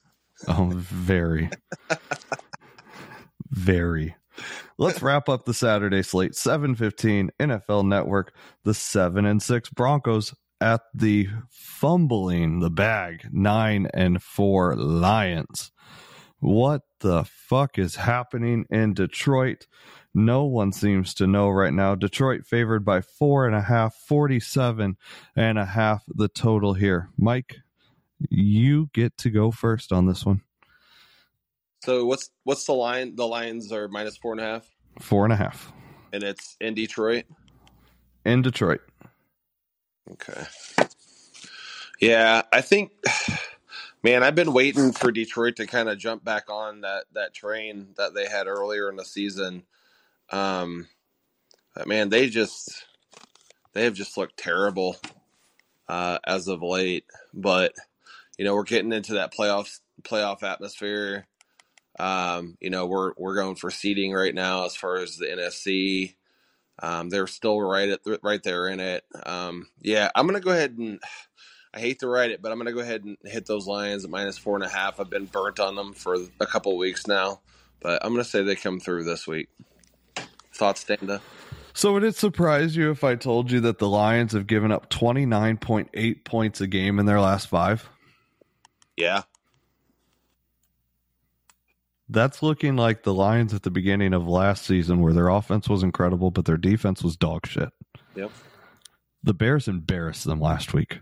Oh, 0.48 0.70
very. 0.74 1.48
very. 3.50 4.14
Let's 4.78 5.02
wrap 5.02 5.28
up 5.28 5.44
the 5.44 5.54
Saturday 5.54 6.02
slate. 6.02 6.34
715 6.36 7.30
NFL 7.40 7.86
Network. 7.86 8.32
The 8.64 8.74
7 8.74 9.24
and 9.24 9.42
6 9.42 9.70
Broncos 9.70 10.34
at 10.60 10.80
the 10.94 11.28
fumbling 11.50 12.60
the 12.60 12.70
bag 12.70 13.28
9 13.32 13.88
and 13.94 14.22
4 14.22 14.76
Lions. 14.76 15.70
What 16.40 16.82
the 17.00 17.24
fuck 17.24 17.78
is 17.78 17.96
happening 17.96 18.64
in 18.70 18.94
Detroit? 18.94 19.66
No 20.14 20.44
one 20.44 20.72
seems 20.72 21.14
to 21.14 21.26
know 21.26 21.48
right 21.48 21.72
now. 21.72 21.94
Detroit 21.94 22.46
favored 22.46 22.84
by 22.84 23.00
four 23.00 23.46
and 23.46 23.54
a 23.56 23.60
half, 23.60 23.94
47 24.06 24.96
and 25.36 25.58
a 25.58 25.64
half 25.64 26.04
the 26.08 26.28
total 26.28 26.74
here. 26.74 27.10
Mike, 27.18 27.56
you 28.30 28.88
get 28.94 29.16
to 29.18 29.30
go 29.30 29.50
first 29.50 29.92
on 29.92 30.06
this 30.06 30.24
one. 30.24 30.42
So 31.84 32.04
what's 32.06 32.30
what's 32.44 32.64
the 32.66 32.72
line? 32.72 33.14
The 33.16 33.26
Lions 33.26 33.70
are 33.72 33.88
minus 33.88 34.16
four 34.16 34.32
and 34.32 34.40
a 34.40 34.44
half, 34.44 34.66
Four 35.00 35.24
and 35.24 35.32
a 35.32 35.36
half 35.36 35.72
and 36.12 36.22
it's 36.22 36.56
in 36.60 36.74
Detroit. 36.74 37.24
in 38.24 38.42
Detroit. 38.42 38.80
Okay. 40.12 40.44
Yeah, 42.00 42.42
I 42.52 42.60
think, 42.60 42.92
man, 44.02 44.22
I've 44.22 44.34
been 44.34 44.52
waiting 44.52 44.92
for 44.92 45.10
Detroit 45.10 45.56
to 45.56 45.66
kind 45.66 45.88
of 45.88 45.98
jump 45.98 46.24
back 46.24 46.50
on 46.50 46.82
that 46.82 47.04
that 47.14 47.34
train 47.34 47.88
that 47.96 48.14
they 48.14 48.26
had 48.26 48.46
earlier 48.46 48.88
in 48.88 48.96
the 48.96 49.04
season. 49.04 49.64
Um, 50.30 50.88
but 51.74 51.86
man, 51.86 52.08
they 52.08 52.28
just 52.28 52.86
they 53.72 53.84
have 53.84 53.94
just 53.94 54.16
looked 54.16 54.36
terrible 54.36 54.96
uh, 55.88 56.18
as 56.24 56.48
of 56.48 56.62
late. 56.62 57.04
But 57.34 57.72
you 58.38 58.44
know, 58.44 58.54
we're 58.54 58.64
getting 58.64 58.92
into 58.92 59.14
that 59.14 59.34
playoff 59.34 59.80
playoff 60.02 60.42
atmosphere. 60.42 61.26
Um, 61.98 62.56
you 62.60 62.70
know, 62.70 62.86
we're 62.86 63.12
we're 63.16 63.34
going 63.34 63.56
for 63.56 63.70
seeding 63.70 64.12
right 64.12 64.34
now 64.34 64.64
as 64.66 64.76
far 64.76 64.98
as 64.98 65.16
the 65.16 65.26
NFC. 65.26 66.14
Um, 66.80 67.08
they're 67.08 67.26
still 67.26 67.60
right 67.60 67.88
at 67.88 68.00
right 68.22 68.42
there 68.42 68.68
in 68.68 68.80
it. 68.80 69.04
Um, 69.24 69.68
yeah, 69.80 70.10
I'm 70.14 70.26
gonna 70.26 70.40
go 70.40 70.50
ahead 70.50 70.76
and 70.78 71.00
I 71.74 71.80
hate 71.80 72.00
to 72.00 72.08
write 72.08 72.30
it, 72.30 72.40
but 72.40 72.50
I'm 72.50 72.58
gonna 72.58 72.72
go 72.72 72.80
ahead 72.80 73.04
and 73.04 73.16
hit 73.24 73.46
those 73.46 73.66
Lions 73.66 74.04
at 74.04 74.10
minus 74.10 74.38
four 74.38 74.54
and 74.54 74.64
a 74.64 74.68
half. 74.68 75.00
I've 75.00 75.10
been 75.10 75.26
burnt 75.26 75.60
on 75.60 75.74
them 75.74 75.92
for 75.92 76.16
a 76.40 76.46
couple 76.46 76.76
weeks 76.76 77.06
now, 77.06 77.40
but 77.80 78.04
I'm 78.04 78.12
gonna 78.12 78.24
say 78.24 78.42
they 78.42 78.56
come 78.56 78.80
through 78.80 79.04
this 79.04 79.26
week. 79.26 79.48
Thoughts, 80.54 80.84
Standa? 80.84 81.20
So 81.74 81.92
would 81.92 82.02
it 82.02 82.16
surprise 82.16 82.74
you 82.74 82.90
if 82.90 83.04
I 83.04 83.14
told 83.14 83.52
you 83.52 83.60
that 83.60 83.78
the 83.78 83.88
Lions 83.88 84.32
have 84.32 84.48
given 84.48 84.72
up 84.72 84.90
29.8 84.90 86.24
points 86.24 86.60
a 86.60 86.66
game 86.66 86.98
in 86.98 87.06
their 87.06 87.20
last 87.20 87.46
five? 87.46 87.88
Yeah, 88.96 89.22
That's 92.08 92.42
looking 92.42 92.76
like 92.76 93.02
the 93.02 93.12
Lions 93.12 93.52
at 93.52 93.62
the 93.62 93.70
beginning 93.70 94.14
of 94.14 94.26
last 94.26 94.64
season 94.64 95.02
where 95.02 95.12
their 95.12 95.28
offense 95.28 95.68
was 95.68 95.82
incredible, 95.82 96.30
but 96.30 96.46
their 96.46 96.56
defense 96.56 97.02
was 97.02 97.16
dog 97.16 97.46
shit. 97.46 97.70
Yep. 98.14 98.30
The 99.22 99.34
Bears 99.34 99.68
embarrassed 99.68 100.24
them 100.24 100.40
last 100.40 100.72
week. 100.72 101.00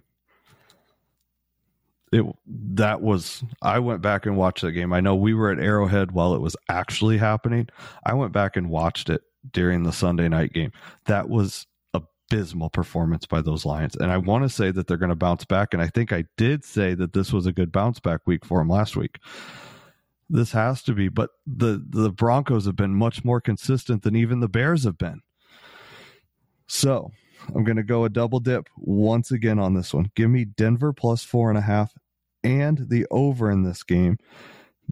It 2.13 2.25
that 2.47 3.01
was 3.03 3.45
I 3.63 3.81
went 3.81 4.01
back 4.01 4.27
and 4.27 4.37
watched 4.37 4.63
that 4.63 4.73
game. 4.73 4.93
I 4.93 5.01
know 5.01 5.15
we 5.17 5.35
were 5.35 5.51
at 5.51 5.59
Arrowhead 5.59 6.13
while 6.13 6.35
it 6.35 6.41
was 6.41 6.57
actually 6.69 7.19
happening. 7.19 7.69
I 8.05 8.15
went 8.15 8.33
back 8.33 8.57
and 8.57 8.71
watched 8.71 9.11
it 9.11 9.23
during 9.53 9.83
the 9.83 9.93
Sunday 9.93 10.29
night 10.29 10.53
game. 10.53 10.73
That 11.07 11.29
was 11.29 11.67
abysmal 11.95 12.71
performance 12.71 13.27
by 13.27 13.43
those 13.43 13.65
Lions. 13.65 13.97
And 13.97 14.11
I 14.11 14.19
want 14.19 14.45
to 14.45 14.49
say 14.49 14.71
that 14.71 14.87
they're 14.87 14.97
going 14.97 15.11
to 15.11 15.17
bounce 15.17 15.45
back 15.45 15.73
and 15.73 15.83
I 15.83 15.89
think 15.89 16.13
I 16.13 16.25
did 16.37 16.65
say 16.65 16.95
that 16.95 17.13
this 17.13 17.33
was 17.33 17.47
a 17.47 17.53
good 17.53 17.73
bounce 17.73 18.01
back 18.01 18.21
week 18.27 18.45
for 18.45 18.59
them 18.59 18.69
last 18.69 18.97
week. 18.97 19.19
This 20.29 20.53
has 20.53 20.83
to 20.85 20.93
be, 20.93 21.09
but 21.09 21.31
the 21.47 21.85
the 21.89 22.11
Broncos 22.11 22.67
have 22.67 22.77
been 22.77 22.95
much 22.95 23.25
more 23.25 23.41
consistent 23.41 24.03
than 24.03 24.17
even 24.17 24.41
the 24.41 24.49
Bears 24.49 24.85
have 24.85 24.99
been. 24.99 25.21
So 26.67 27.13
I'm 27.55 27.65
going 27.65 27.77
to 27.77 27.85
go 27.85 28.05
a 28.05 28.09
double 28.09 28.41
dip 28.41 28.69
once 28.77 29.31
again 29.31 29.59
on 29.59 29.75
this 29.75 29.95
one. 29.95 30.11
Give 30.17 30.31
me 30.31 30.45
Denver 30.45 30.93
plus 30.93 31.23
four 31.23 31.49
and 31.49 31.59
a 31.59 31.63
half 31.63 31.95
and 32.43 32.89
the 32.89 33.07
over 33.11 33.51
in 33.51 33.63
this 33.63 33.83
game. 33.83 34.19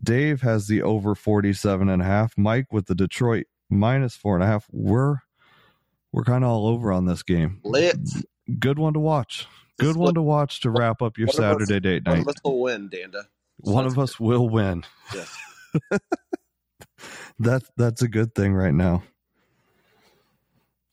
Dave 0.02 0.42
has 0.42 0.66
the 0.66 0.82
over 0.82 1.14
47 1.14 1.88
and 1.88 2.02
a 2.02 2.04
half. 2.04 2.36
Mike 2.36 2.72
with 2.72 2.86
the 2.86 2.94
Detroit 2.94 3.46
minus 3.70 4.16
four 4.16 4.34
and 4.34 4.44
a 4.44 4.46
half. 4.46 4.66
We're 4.70 5.18
we're 6.12 6.24
kind 6.24 6.44
of 6.44 6.50
all 6.50 6.68
over 6.68 6.92
on 6.92 7.06
this 7.06 7.22
game. 7.22 7.60
lit. 7.64 7.98
Good 8.58 8.78
one 8.78 8.92
to 8.92 9.00
watch. 9.00 9.48
Good 9.80 9.96
one 9.96 10.14
to 10.14 10.22
watch 10.22 10.60
to 10.60 10.70
wrap 10.70 11.02
up 11.02 11.18
your 11.18 11.28
Saturday 11.28 11.80
date 11.80 12.04
night. 12.06 12.24
will 12.44 12.60
win, 12.60 12.88
Danda. 12.88 13.24
One 13.58 13.86
of 13.86 13.98
us 13.98 14.18
will 14.20 14.48
win. 14.48 14.84
Yes. 15.14 15.36
That's 17.38 17.70
that's 17.76 18.02
a 18.02 18.08
good 18.08 18.34
thing 18.34 18.54
right 18.54 18.74
now. 18.74 19.02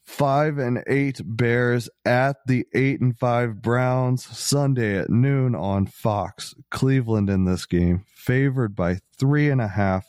Five 0.01 0.57
and 0.57 0.83
eight 0.87 1.21
Bears 1.23 1.89
at 2.03 2.37
the 2.45 2.65
eight 2.73 2.99
and 2.99 3.17
five 3.17 3.61
Browns 3.61 4.25
Sunday 4.25 4.97
at 4.97 5.09
noon 5.09 5.55
on 5.55 5.85
Fox. 5.85 6.53
Cleveland 6.69 7.29
in 7.29 7.45
this 7.45 7.65
game, 7.65 8.05
favored 8.07 8.75
by 8.75 8.99
three 9.17 9.49
and 9.49 9.61
a 9.61 9.67
half. 9.67 10.05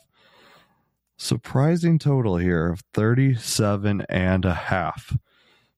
Surprising 1.17 1.99
total 1.99 2.37
here 2.37 2.67
of 2.67 2.81
37 2.93 4.01
and 4.09 4.43
a 4.43 4.53
half 4.53 5.15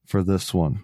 for 0.04 0.24
this 0.24 0.52
one. 0.52 0.82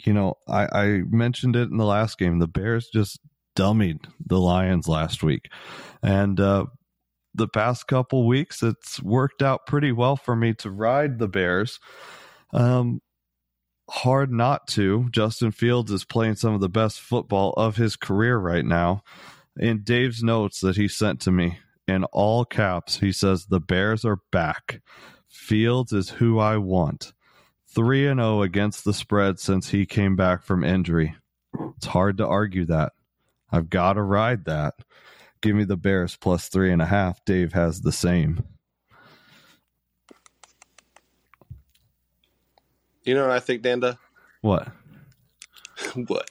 You 0.00 0.14
know, 0.14 0.34
I, 0.48 0.66
I 0.72 0.86
mentioned 1.08 1.54
it 1.54 1.70
in 1.70 1.76
the 1.76 1.84
last 1.84 2.18
game. 2.18 2.38
The 2.38 2.48
Bears 2.48 2.88
just 2.88 3.20
dummied 3.56 4.04
the 4.24 4.38
Lions 4.38 4.88
last 4.88 5.22
week. 5.22 5.48
And 6.02 6.38
uh, 6.40 6.66
the 7.34 7.48
past 7.48 7.86
couple 7.86 8.26
weeks, 8.26 8.62
it's 8.62 9.02
worked 9.02 9.42
out 9.42 9.66
pretty 9.66 9.92
well 9.92 10.16
for 10.16 10.34
me 10.34 10.54
to 10.54 10.70
ride 10.70 11.18
the 11.18 11.28
Bears. 11.28 11.78
Um, 12.52 13.00
hard 13.88 14.32
not 14.32 14.66
to. 14.68 15.08
Justin 15.10 15.50
Fields 15.50 15.90
is 15.90 16.04
playing 16.04 16.36
some 16.36 16.54
of 16.54 16.60
the 16.60 16.68
best 16.68 17.00
football 17.00 17.52
of 17.56 17.76
his 17.76 17.96
career 17.96 18.38
right 18.38 18.64
now. 18.64 19.02
In 19.58 19.82
Dave's 19.82 20.22
notes 20.22 20.60
that 20.60 20.76
he 20.76 20.88
sent 20.88 21.20
to 21.22 21.30
me, 21.30 21.58
in 21.86 22.04
all 22.04 22.44
caps, 22.44 23.00
he 23.00 23.12
says, 23.12 23.46
The 23.46 23.60
Bears 23.60 24.04
are 24.04 24.20
back. 24.30 24.80
Fields 25.28 25.92
is 25.92 26.10
who 26.10 26.38
I 26.38 26.56
want. 26.56 27.12
3 27.74 28.08
and 28.08 28.20
0 28.20 28.42
against 28.42 28.84
the 28.84 28.92
spread 28.92 29.38
since 29.38 29.70
he 29.70 29.86
came 29.86 30.16
back 30.16 30.42
from 30.42 30.64
injury. 30.64 31.14
It's 31.76 31.86
hard 31.86 32.18
to 32.18 32.26
argue 32.26 32.64
that. 32.66 32.92
I've 33.52 33.70
got 33.70 33.94
to 33.94 34.02
ride 34.02 34.44
that. 34.44 34.74
Give 35.40 35.56
me 35.56 35.64
the 35.64 35.76
Bears 35.76 36.16
plus 36.16 36.48
three 36.48 36.72
and 36.72 36.82
a 36.82 36.86
half. 36.86 37.24
Dave 37.24 37.52
has 37.52 37.80
the 37.80 37.92
same. 37.92 38.44
You 43.04 43.14
know 43.14 43.22
what 43.22 43.30
I 43.30 43.40
think, 43.40 43.62
Danda? 43.62 43.98
What? 44.42 44.68
what? 46.06 46.30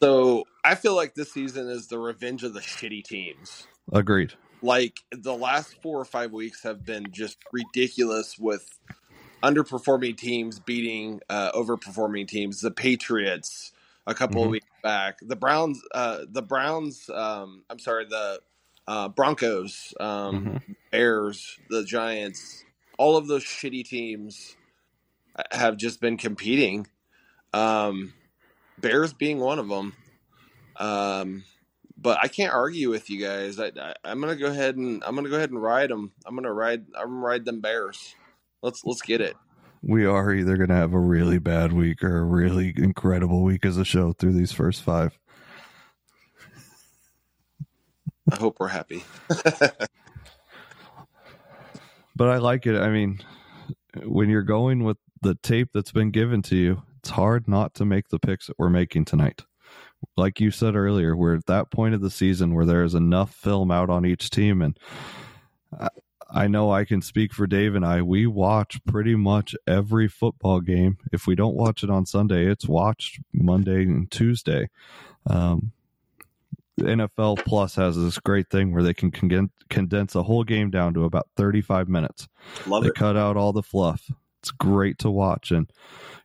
So 0.00 0.44
I 0.64 0.76
feel 0.76 0.94
like 0.94 1.14
this 1.14 1.32
season 1.32 1.68
is 1.68 1.88
the 1.88 1.98
revenge 1.98 2.44
of 2.44 2.54
the 2.54 2.60
shitty 2.60 3.04
teams. 3.04 3.66
Agreed. 3.92 4.34
Like 4.62 5.00
the 5.10 5.34
last 5.34 5.80
four 5.82 6.00
or 6.00 6.04
five 6.04 6.32
weeks 6.32 6.62
have 6.62 6.84
been 6.84 7.10
just 7.10 7.38
ridiculous 7.52 8.38
with 8.38 8.78
underperforming 9.42 10.16
teams 10.16 10.58
beating 10.58 11.20
uh, 11.28 11.52
overperforming 11.52 12.28
teams. 12.28 12.60
The 12.60 12.70
Patriots 12.70 13.72
a 14.08 14.14
couple 14.14 14.42
Mhm. 14.42 14.44
of 14.46 14.50
weeks 14.50 14.66
back. 14.82 15.18
The 15.22 15.36
Browns. 15.36 15.80
Uh, 15.94 16.24
the 16.28 16.42
Browns. 16.42 17.08
Um, 17.10 17.64
I'm 17.70 17.78
sorry. 17.78 18.06
The 18.06 18.40
uh, 18.88 19.08
Broncos. 19.10 19.94
Um, 20.00 20.60
Bears. 20.90 21.58
The 21.70 21.84
Giants. 21.84 22.64
All 22.98 23.16
of 23.16 23.28
those 23.28 23.44
shitty 23.44 23.84
teams 23.84 24.56
have 25.52 25.76
just 25.76 26.00
been 26.00 26.16
competing. 26.16 26.86
Um, 27.52 28.14
Bears 28.78 29.12
being 29.12 29.38
one 29.38 29.58
of 29.58 29.68
them. 29.68 29.94
Um, 30.76 31.44
but 31.96 32.18
I 32.22 32.28
can't 32.28 32.52
argue 32.54 32.90
with 32.90 33.10
you 33.10 33.20
guys. 33.24 33.58
I, 33.58 33.72
I, 33.80 33.94
I'm 34.04 34.20
gonna 34.20 34.36
go 34.36 34.46
ahead 34.46 34.76
and 34.76 35.02
I'm 35.04 35.14
gonna 35.16 35.28
go 35.28 35.36
ahead 35.36 35.50
and 35.50 35.60
ride 35.62 35.90
them. 35.90 36.12
I'm 36.24 36.34
gonna 36.34 36.52
ride. 36.52 36.86
I'm 36.96 37.08
gonna 37.08 37.20
ride 37.20 37.44
them 37.44 37.60
Bears. 37.60 38.14
Let's 38.62 38.84
let's 38.84 39.02
get 39.02 39.20
it. 39.20 39.36
We 39.82 40.04
are 40.04 40.32
either 40.32 40.56
going 40.56 40.70
to 40.70 40.74
have 40.74 40.92
a 40.92 40.98
really 40.98 41.38
bad 41.38 41.72
week 41.72 42.02
or 42.02 42.18
a 42.18 42.24
really 42.24 42.74
incredible 42.76 43.42
week 43.42 43.64
as 43.64 43.76
a 43.76 43.84
show 43.84 44.12
through 44.12 44.32
these 44.32 44.52
first 44.52 44.82
five. 44.82 45.18
I 48.30 48.36
hope 48.36 48.56
we're 48.58 48.68
happy. 48.68 49.04
but 52.16 52.28
I 52.28 52.36
like 52.38 52.66
it. 52.66 52.78
I 52.78 52.90
mean, 52.90 53.20
when 54.04 54.28
you're 54.28 54.42
going 54.42 54.84
with 54.84 54.98
the 55.22 55.34
tape 55.36 55.70
that's 55.72 55.92
been 55.92 56.10
given 56.10 56.42
to 56.42 56.56
you, 56.56 56.82
it's 56.98 57.10
hard 57.10 57.48
not 57.48 57.74
to 57.74 57.84
make 57.84 58.08
the 58.08 58.18
picks 58.18 58.48
that 58.48 58.58
we're 58.58 58.68
making 58.68 59.04
tonight. 59.06 59.44
Like 60.16 60.40
you 60.40 60.50
said 60.50 60.74
earlier, 60.76 61.16
we're 61.16 61.36
at 61.36 61.46
that 61.46 61.70
point 61.70 61.94
of 61.94 62.00
the 62.00 62.10
season 62.10 62.54
where 62.54 62.66
there 62.66 62.84
is 62.84 62.94
enough 62.94 63.34
film 63.34 63.70
out 63.70 63.90
on 63.90 64.04
each 64.04 64.30
team. 64.30 64.62
And 64.62 64.78
I, 65.78 65.88
I 66.30 66.46
know 66.46 66.70
I 66.70 66.84
can 66.84 67.00
speak 67.00 67.32
for 67.32 67.46
Dave 67.46 67.74
and 67.74 67.84
I. 67.84 68.02
We 68.02 68.26
watch 68.26 68.84
pretty 68.84 69.14
much 69.14 69.54
every 69.66 70.08
football 70.08 70.60
game. 70.60 70.98
If 71.12 71.26
we 71.26 71.34
don't 71.34 71.56
watch 71.56 71.82
it 71.82 71.90
on 71.90 72.04
Sunday, 72.04 72.46
it's 72.46 72.68
watched 72.68 73.20
Monday 73.32 73.82
and 73.84 74.10
Tuesday. 74.10 74.68
Um, 75.26 75.72
NFL 76.78 77.44
Plus 77.44 77.74
has 77.76 77.96
this 77.96 78.18
great 78.18 78.50
thing 78.50 78.72
where 78.72 78.82
they 78.82 78.94
can 78.94 79.10
con- 79.10 79.50
condense 79.68 80.14
a 80.14 80.22
whole 80.22 80.44
game 80.44 80.70
down 80.70 80.94
to 80.94 81.04
about 81.04 81.28
35 81.36 81.88
minutes. 81.88 82.28
Love 82.66 82.82
they 82.82 82.90
it. 82.90 82.94
cut 82.94 83.16
out 83.16 83.36
all 83.36 83.52
the 83.52 83.62
fluff. 83.62 84.10
It's 84.40 84.50
great 84.50 84.98
to 84.98 85.10
watch. 85.10 85.50
And, 85.50 85.70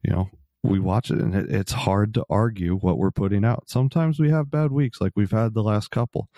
you 0.04 0.12
know, 0.12 0.30
we 0.64 0.80
watch 0.80 1.12
it 1.12 1.20
and 1.20 1.34
it, 1.36 1.50
it's 1.50 1.72
hard 1.72 2.14
to 2.14 2.26
argue 2.30 2.76
what 2.78 2.98
we're 2.98 3.12
putting 3.12 3.44
out. 3.44 3.70
Sometimes 3.70 4.20
we 4.20 4.30
have 4.30 4.52
bad 4.52 4.72
weeks 4.72 5.02
like 5.02 5.14
we've 5.16 5.32
had 5.32 5.54
the 5.54 5.64
last 5.64 5.92
couple, 5.92 6.30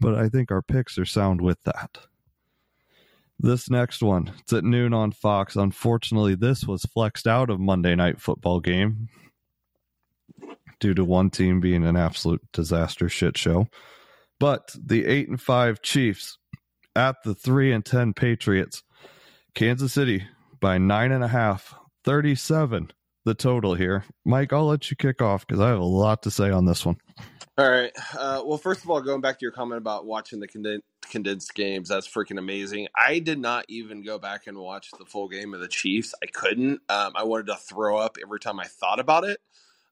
but 0.00 0.14
I 0.14 0.28
think 0.28 0.50
our 0.50 0.62
picks 0.62 0.98
are 0.98 1.06
sound 1.06 1.40
with 1.40 1.62
that. 1.64 1.98
This 3.38 3.68
next 3.68 4.02
one, 4.02 4.32
it's 4.40 4.52
at 4.52 4.64
noon 4.64 4.94
on 4.94 5.12
Fox. 5.12 5.56
Unfortunately, 5.56 6.34
this 6.34 6.64
was 6.64 6.84
flexed 6.84 7.26
out 7.26 7.50
of 7.50 7.60
Monday 7.60 7.94
Night 7.94 8.20
Football 8.20 8.60
game 8.60 9.08
due 10.80 10.94
to 10.94 11.04
one 11.04 11.30
team 11.30 11.60
being 11.60 11.84
an 11.84 11.96
absolute 11.96 12.40
disaster 12.52 13.08
shit 13.08 13.36
show. 13.36 13.66
But 14.38 14.74
the 14.78 15.06
8 15.06 15.28
and 15.28 15.40
5 15.40 15.82
Chiefs 15.82 16.38
at 16.96 17.16
the 17.24 17.34
3 17.34 17.72
and 17.72 17.84
10 17.84 18.14
Patriots, 18.14 18.82
Kansas 19.54 19.92
City 19.92 20.26
by 20.60 20.78
nine 20.78 21.12
and 21.12 21.24
a 21.24 21.28
half, 21.28 21.74
37 22.04 22.90
the 23.24 23.34
total 23.34 23.74
here. 23.74 24.04
Mike, 24.24 24.52
I'll 24.52 24.66
let 24.66 24.90
you 24.90 24.96
kick 24.96 25.22
off 25.22 25.46
because 25.46 25.60
I 25.60 25.68
have 25.68 25.78
a 25.78 25.84
lot 25.84 26.22
to 26.22 26.30
say 26.30 26.50
on 26.50 26.66
this 26.66 26.84
one. 26.84 26.96
All 27.56 27.70
right. 27.70 27.92
Uh, 28.18 28.42
well, 28.44 28.58
first 28.58 28.82
of 28.82 28.90
all, 28.90 29.00
going 29.00 29.20
back 29.20 29.38
to 29.38 29.42
your 29.42 29.52
comment 29.52 29.78
about 29.78 30.06
watching 30.06 30.40
the 30.40 30.48
conden- 30.48 30.82
condensed 31.02 31.54
games, 31.54 31.88
that's 31.88 32.08
freaking 32.08 32.38
amazing. 32.38 32.88
I 32.96 33.20
did 33.20 33.38
not 33.38 33.64
even 33.68 34.02
go 34.02 34.18
back 34.18 34.46
and 34.46 34.58
watch 34.58 34.90
the 34.98 35.04
full 35.04 35.28
game 35.28 35.54
of 35.54 35.60
the 35.60 35.68
Chiefs. 35.68 36.14
I 36.22 36.26
couldn't. 36.26 36.80
Um, 36.88 37.12
I 37.14 37.22
wanted 37.24 37.46
to 37.46 37.56
throw 37.56 37.96
up 37.96 38.16
every 38.20 38.40
time 38.40 38.58
I 38.58 38.64
thought 38.64 38.98
about 38.98 39.24
it. 39.24 39.40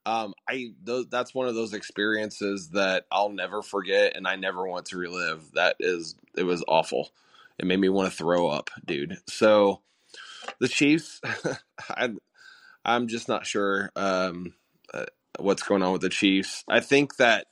Um, 0.05 0.35
I 0.49 0.73
th- 0.85 1.07
that's 1.09 1.33
one 1.35 1.47
of 1.47 1.55
those 1.55 1.73
experiences 1.73 2.71
that 2.71 3.07
I'll 3.13 3.31
never 3.31 3.63
forget, 3.63 4.17
and 4.17 4.27
I 4.27 4.35
never 4.35 4.67
want 4.67 4.87
to 4.87 4.99
relive. 4.99 5.53
That 5.55 5.77
is, 5.79 6.17
it 6.37 6.43
was 6.43 6.65
awful. 6.67 7.11
It 7.59 7.67
made 7.67 7.79
me 7.79 7.89
want 7.89 8.11
to 8.11 8.17
throw 8.17 8.49
up, 8.49 8.71
dude. 8.85 9.19
So 9.29 9.83
the 10.59 10.67
Chiefs, 10.67 11.21
I, 11.89 12.11
I'm 12.85 13.09
just 13.09 13.29
not 13.29 13.47
sure 13.47 13.91
um, 13.97 14.55
uh, 14.93 15.07
what's 15.39 15.63
going 15.63 15.83
on 15.83 15.93
with 15.93 16.03
the 16.03 16.09
Chiefs. 16.09 16.65
I 16.69 16.81
think 16.81 17.17
that 17.17 17.47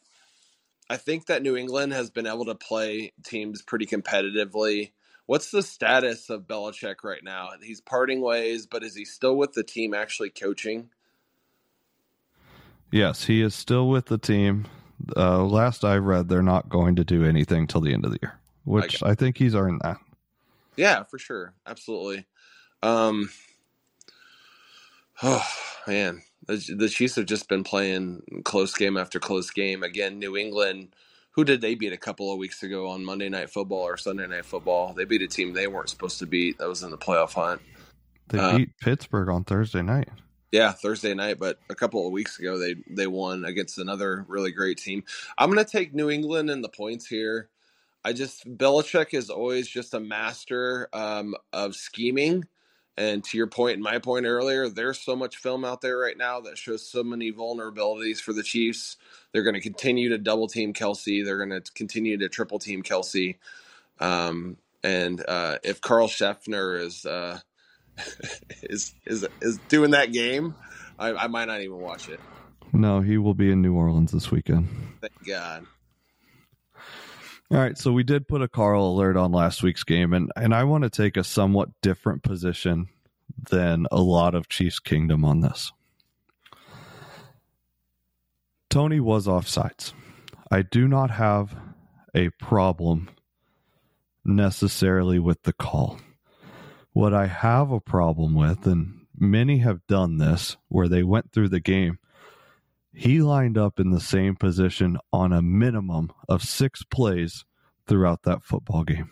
I 0.88 0.96
think 0.96 1.26
that 1.26 1.42
New 1.42 1.56
England 1.56 1.92
has 1.92 2.10
been 2.10 2.26
able 2.26 2.46
to 2.46 2.54
play 2.54 3.12
teams 3.22 3.62
pretty 3.62 3.86
competitively. 3.86 4.90
What's 5.26 5.52
the 5.52 5.62
status 5.62 6.28
of 6.28 6.48
Belichick 6.48 7.04
right 7.04 7.22
now? 7.22 7.50
He's 7.62 7.80
parting 7.80 8.20
ways, 8.20 8.66
but 8.66 8.82
is 8.82 8.96
he 8.96 9.04
still 9.04 9.36
with 9.36 9.52
the 9.52 9.62
team 9.62 9.94
actually 9.94 10.30
coaching? 10.30 10.90
Yes, 12.90 13.24
he 13.24 13.40
is 13.40 13.54
still 13.54 13.88
with 13.88 14.06
the 14.06 14.18
team. 14.18 14.66
Uh, 15.16 15.44
last 15.44 15.84
I 15.84 15.96
read, 15.98 16.28
they're 16.28 16.42
not 16.42 16.68
going 16.68 16.96
to 16.96 17.04
do 17.04 17.24
anything 17.24 17.68
till 17.68 17.80
the 17.80 17.92
end 17.92 18.04
of 18.04 18.10
the 18.10 18.18
year, 18.20 18.40
which 18.64 19.00
I, 19.04 19.10
I 19.10 19.14
think 19.14 19.38
he's 19.38 19.54
earned 19.54 19.80
that. 19.84 19.98
Yeah, 20.76 21.04
for 21.04 21.18
sure, 21.18 21.54
absolutely. 21.64 22.26
Um, 22.82 23.30
oh 25.22 25.46
man, 25.86 26.22
the, 26.46 26.56
the 26.76 26.88
Chiefs 26.88 27.16
have 27.16 27.26
just 27.26 27.48
been 27.48 27.64
playing 27.64 28.42
close 28.44 28.74
game 28.74 28.96
after 28.96 29.20
close 29.20 29.50
game. 29.50 29.82
Again, 29.82 30.18
New 30.18 30.36
England. 30.36 30.94
Who 31.32 31.44
did 31.44 31.60
they 31.60 31.76
beat 31.76 31.92
a 31.92 31.98
couple 31.98 32.32
of 32.32 32.38
weeks 32.38 32.62
ago 32.62 32.88
on 32.88 33.04
Monday 33.04 33.28
Night 33.28 33.50
Football 33.50 33.82
or 33.82 33.96
Sunday 33.96 34.26
Night 34.26 34.44
Football? 34.44 34.94
They 34.94 35.04
beat 35.04 35.22
a 35.22 35.28
team 35.28 35.52
they 35.52 35.68
weren't 35.68 35.88
supposed 35.88 36.18
to 36.18 36.26
beat. 36.26 36.58
That 36.58 36.68
was 36.68 36.82
in 36.82 36.90
the 36.90 36.98
playoff 36.98 37.34
hunt. 37.34 37.62
They 38.28 38.38
Uh, 38.38 38.58
beat 38.58 38.70
Pittsburgh 38.80 39.28
on 39.28 39.44
Thursday 39.44 39.82
night. 39.82 40.08
Yeah, 40.52 40.72
Thursday 40.72 41.14
night, 41.14 41.38
but 41.38 41.60
a 41.70 41.76
couple 41.76 42.04
of 42.06 42.12
weeks 42.12 42.38
ago 42.38 42.58
they 42.58 42.74
they 42.88 43.06
won 43.06 43.44
against 43.44 43.78
another 43.78 44.24
really 44.28 44.50
great 44.50 44.78
team. 44.78 45.04
I'm 45.38 45.50
going 45.50 45.64
to 45.64 45.70
take 45.70 45.94
New 45.94 46.10
England 46.10 46.50
and 46.50 46.64
the 46.64 46.68
points 46.68 47.06
here. 47.06 47.48
I 48.04 48.12
just 48.12 48.46
Belichick 48.58 49.14
is 49.14 49.30
always 49.30 49.68
just 49.68 49.94
a 49.94 50.00
master 50.00 50.88
um, 50.92 51.36
of 51.52 51.76
scheming, 51.76 52.44
and 52.96 53.24
to 53.24 53.36
your 53.36 53.46
point 53.46 53.74
and 53.74 53.82
my 53.82 53.98
point 53.98 54.26
earlier, 54.26 54.68
there's 54.68 55.00
so 55.00 55.16
much 55.16 55.36
film 55.36 55.64
out 55.64 55.80
there 55.80 55.96
right 55.96 56.16
now 56.16 56.40
that 56.40 56.58
shows 56.58 56.86
so 56.86 57.02
many 57.02 57.32
vulnerabilities 57.32 58.20
for 58.20 58.32
the 58.32 58.42
Chiefs. 58.42 58.96
They're 59.32 59.42
going 59.42 59.54
to 59.54 59.60
continue 59.60 60.10
to 60.10 60.18
double 60.18 60.48
team 60.48 60.72
Kelsey. 60.72 61.22
They're 61.22 61.44
going 61.44 61.62
to 61.62 61.72
continue 61.72 62.18
to 62.18 62.28
triple 62.28 62.58
team 62.58 62.82
Kelsey. 62.82 63.38
Um, 64.00 64.56
and 64.82 65.22
uh, 65.26 65.58
if 65.62 65.80
Carl 65.80 66.08
Cheffers 66.08 66.82
is 66.82 67.06
uh, 67.06 67.38
is 68.62 68.94
is 69.06 69.26
is 69.40 69.58
doing 69.68 69.92
that 69.92 70.12
game, 70.12 70.54
I, 70.98 71.12
I 71.12 71.26
might 71.28 71.46
not 71.46 71.60
even 71.60 71.78
watch 71.78 72.08
it. 72.08 72.20
No, 72.72 73.00
he 73.00 73.18
will 73.18 73.34
be 73.34 73.50
in 73.50 73.62
New 73.62 73.74
Orleans 73.74 74.12
this 74.12 74.30
weekend. 74.30 74.68
Thank 75.00 75.26
God. 75.26 75.66
All 77.52 77.58
right, 77.58 77.76
so 77.76 77.90
we 77.90 78.04
did 78.04 78.28
put 78.28 78.42
a 78.42 78.48
Carl 78.48 78.92
alert 78.92 79.16
on 79.16 79.32
last 79.32 79.64
week's 79.64 79.82
game, 79.82 80.12
and, 80.12 80.30
and 80.36 80.54
I 80.54 80.62
want 80.62 80.84
to 80.84 80.90
take 80.90 81.16
a 81.16 81.24
somewhat 81.24 81.68
different 81.82 82.22
position 82.22 82.88
than 83.50 83.88
a 83.90 84.00
lot 84.00 84.36
of 84.36 84.48
Chiefs 84.48 84.78
Kingdom 84.78 85.24
on 85.24 85.40
this. 85.40 85.72
Toney 88.68 89.00
was 89.00 89.26
offsides. 89.26 89.92
I 90.48 90.62
do 90.62 90.86
not 90.86 91.10
have 91.10 91.56
a 92.14 92.28
problem 92.30 93.10
necessarily 94.24 95.18
with 95.18 95.42
the 95.42 95.52
call. 95.52 95.98
What 96.92 97.12
I 97.12 97.26
have 97.26 97.72
a 97.72 97.80
problem 97.80 98.34
with, 98.34 98.64
and 98.64 99.06
many 99.18 99.58
have 99.58 99.84
done 99.88 100.18
this 100.18 100.56
where 100.68 100.88
they 100.88 101.02
went 101.02 101.32
through 101.32 101.48
the 101.48 101.58
game, 101.58 101.98
he 102.92 103.22
lined 103.22 103.56
up 103.56 103.78
in 103.78 103.90
the 103.90 104.00
same 104.00 104.36
position 104.36 104.98
on 105.12 105.32
a 105.32 105.42
minimum 105.42 106.10
of 106.28 106.42
six 106.42 106.82
plays 106.82 107.44
throughout 107.86 108.22
that 108.24 108.44
football 108.44 108.84
game. 108.84 109.10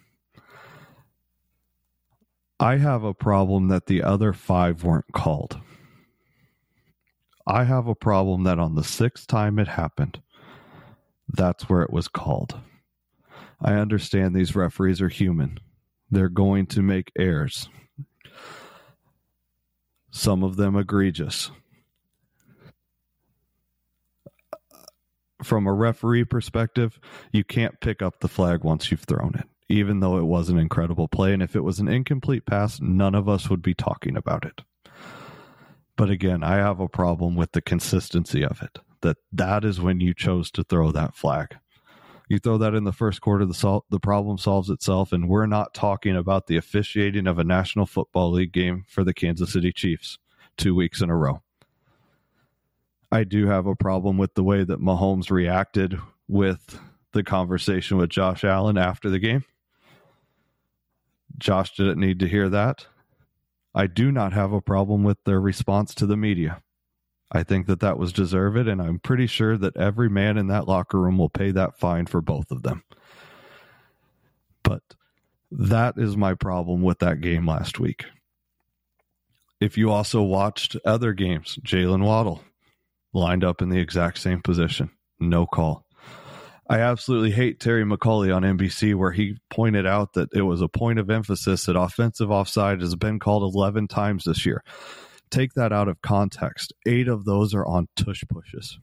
I 2.60 2.76
have 2.76 3.04
a 3.04 3.14
problem 3.14 3.68
that 3.68 3.86
the 3.86 4.02
other 4.02 4.32
five 4.32 4.82
weren't 4.82 5.12
called. 5.12 5.60
I 7.46 7.64
have 7.64 7.86
a 7.86 7.94
problem 7.94 8.42
that 8.44 8.58
on 8.58 8.74
the 8.74 8.84
sixth 8.84 9.26
time 9.26 9.58
it 9.58 9.68
happened, 9.68 10.20
that's 11.28 11.68
where 11.68 11.82
it 11.82 11.92
was 11.92 12.08
called. 12.08 12.58
I 13.60 13.74
understand 13.74 14.34
these 14.34 14.56
referees 14.56 15.00
are 15.00 15.08
human. 15.08 15.58
They're 16.10 16.28
going 16.28 16.66
to 16.66 16.82
make 16.82 17.12
errors. 17.18 17.68
Some 20.10 20.42
of 20.42 20.56
them 20.56 20.76
egregious. 20.76 21.50
From 25.42 25.66
a 25.66 25.72
referee 25.72 26.24
perspective, 26.24 26.98
you 27.32 27.44
can't 27.44 27.80
pick 27.80 28.02
up 28.02 28.20
the 28.20 28.28
flag 28.28 28.64
once 28.64 28.90
you've 28.90 29.04
thrown 29.04 29.34
it, 29.36 29.46
even 29.68 30.00
though 30.00 30.18
it 30.18 30.24
was 30.24 30.48
an 30.48 30.58
incredible 30.58 31.06
play. 31.06 31.32
And 31.32 31.42
if 31.42 31.54
it 31.54 31.60
was 31.60 31.78
an 31.78 31.88
incomplete 31.88 32.44
pass, 32.44 32.80
none 32.80 33.14
of 33.14 33.28
us 33.28 33.48
would 33.48 33.62
be 33.62 33.74
talking 33.74 34.16
about 34.16 34.44
it. 34.44 34.62
But 35.96 36.10
again, 36.10 36.42
I 36.42 36.56
have 36.56 36.80
a 36.80 36.88
problem 36.88 37.36
with 37.36 37.52
the 37.52 37.60
consistency 37.60 38.44
of 38.44 38.62
it. 38.62 38.78
That 39.02 39.18
that 39.32 39.64
is 39.64 39.80
when 39.80 40.00
you 40.00 40.12
chose 40.12 40.50
to 40.52 40.64
throw 40.64 40.90
that 40.92 41.14
flag. 41.14 41.56
You 42.28 42.38
throw 42.38 42.58
that 42.58 42.74
in 42.74 42.84
the 42.84 42.92
first 42.92 43.20
quarter, 43.20 43.46
the 43.46 43.54
sol- 43.54 43.86
the 43.90 44.00
problem 44.00 44.38
solves 44.38 44.70
itself, 44.70 45.12
and 45.12 45.28
we're 45.28 45.46
not 45.46 45.72
talking 45.72 46.14
about 46.14 46.46
the 46.46 46.56
officiating 46.56 47.26
of 47.26 47.38
a 47.38 47.44
National 47.44 47.86
Football 47.86 48.32
League 48.32 48.52
game 48.52 48.84
for 48.86 49.02
the 49.02 49.14
Kansas 49.14 49.52
City 49.52 49.72
Chiefs 49.72 50.18
two 50.56 50.74
weeks 50.74 51.00
in 51.00 51.08
a 51.08 51.16
row. 51.16 51.42
I 53.10 53.24
do 53.24 53.46
have 53.46 53.66
a 53.66 53.74
problem 53.74 54.18
with 54.18 54.34
the 54.34 54.44
way 54.44 54.64
that 54.64 54.80
Mahomes 54.80 55.30
reacted 55.30 55.98
with 56.26 56.78
the 57.12 57.22
conversation 57.22 57.96
with 57.96 58.10
Josh 58.10 58.44
Allen 58.44 58.76
after 58.76 59.08
the 59.08 59.18
game. 59.18 59.44
Josh 61.38 61.74
didn't 61.74 62.00
need 62.00 62.20
to 62.20 62.28
hear 62.28 62.48
that. 62.50 62.86
I 63.74 63.86
do 63.86 64.12
not 64.12 64.32
have 64.32 64.52
a 64.52 64.60
problem 64.60 65.04
with 65.04 65.22
their 65.24 65.40
response 65.40 65.94
to 65.96 66.06
the 66.06 66.16
media. 66.16 66.62
I 67.30 67.42
think 67.42 67.66
that 67.66 67.80
that 67.80 67.98
was 67.98 68.12
deserved, 68.12 68.68
and 68.68 68.80
I'm 68.80 68.98
pretty 68.98 69.26
sure 69.26 69.56
that 69.56 69.76
every 69.76 70.08
man 70.08 70.36
in 70.36 70.48
that 70.48 70.66
locker 70.66 70.98
room 70.98 71.18
will 71.18 71.28
pay 71.28 71.50
that 71.52 71.78
fine 71.78 72.06
for 72.06 72.20
both 72.20 72.50
of 72.50 72.62
them. 72.62 72.82
But 74.62 74.82
that 75.50 75.94
is 75.96 76.16
my 76.16 76.34
problem 76.34 76.82
with 76.82 76.98
that 76.98 77.20
game 77.20 77.46
last 77.46 77.78
week. 77.78 78.04
If 79.60 79.76
you 79.76 79.90
also 79.90 80.22
watched 80.22 80.76
other 80.84 81.12
games, 81.12 81.58
Jaylen 81.62 82.04
Waddle 82.04 82.42
lined 83.12 83.44
up 83.44 83.62
in 83.62 83.68
the 83.68 83.78
exact 83.78 84.18
same 84.18 84.40
position, 84.42 84.90
no 85.18 85.46
call. 85.46 85.84
I 86.70 86.80
absolutely 86.80 87.30
hate 87.30 87.60
Terry 87.60 87.84
McAulay 87.84 88.34
on 88.34 88.42
NBC, 88.42 88.94
where 88.94 89.12
he 89.12 89.38
pointed 89.48 89.86
out 89.86 90.12
that 90.12 90.28
it 90.34 90.42
was 90.42 90.60
a 90.60 90.68
point 90.68 90.98
of 90.98 91.08
emphasis 91.08 91.64
that 91.64 91.78
offensive 91.78 92.30
offside 92.30 92.82
has 92.82 92.94
been 92.94 93.18
called 93.18 93.54
11 93.54 93.88
times 93.88 94.24
this 94.24 94.44
year. 94.44 94.62
Take 95.30 95.54
that 95.54 95.72
out 95.72 95.88
of 95.88 96.02
context. 96.02 96.74
Eight 96.86 97.08
of 97.08 97.24
those 97.24 97.54
are 97.54 97.64
on 97.64 97.88
tush 97.96 98.22
pushes. 98.28 98.78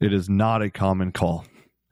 It 0.00 0.12
is 0.12 0.28
not 0.28 0.62
a 0.62 0.70
common 0.70 1.10
call. 1.10 1.44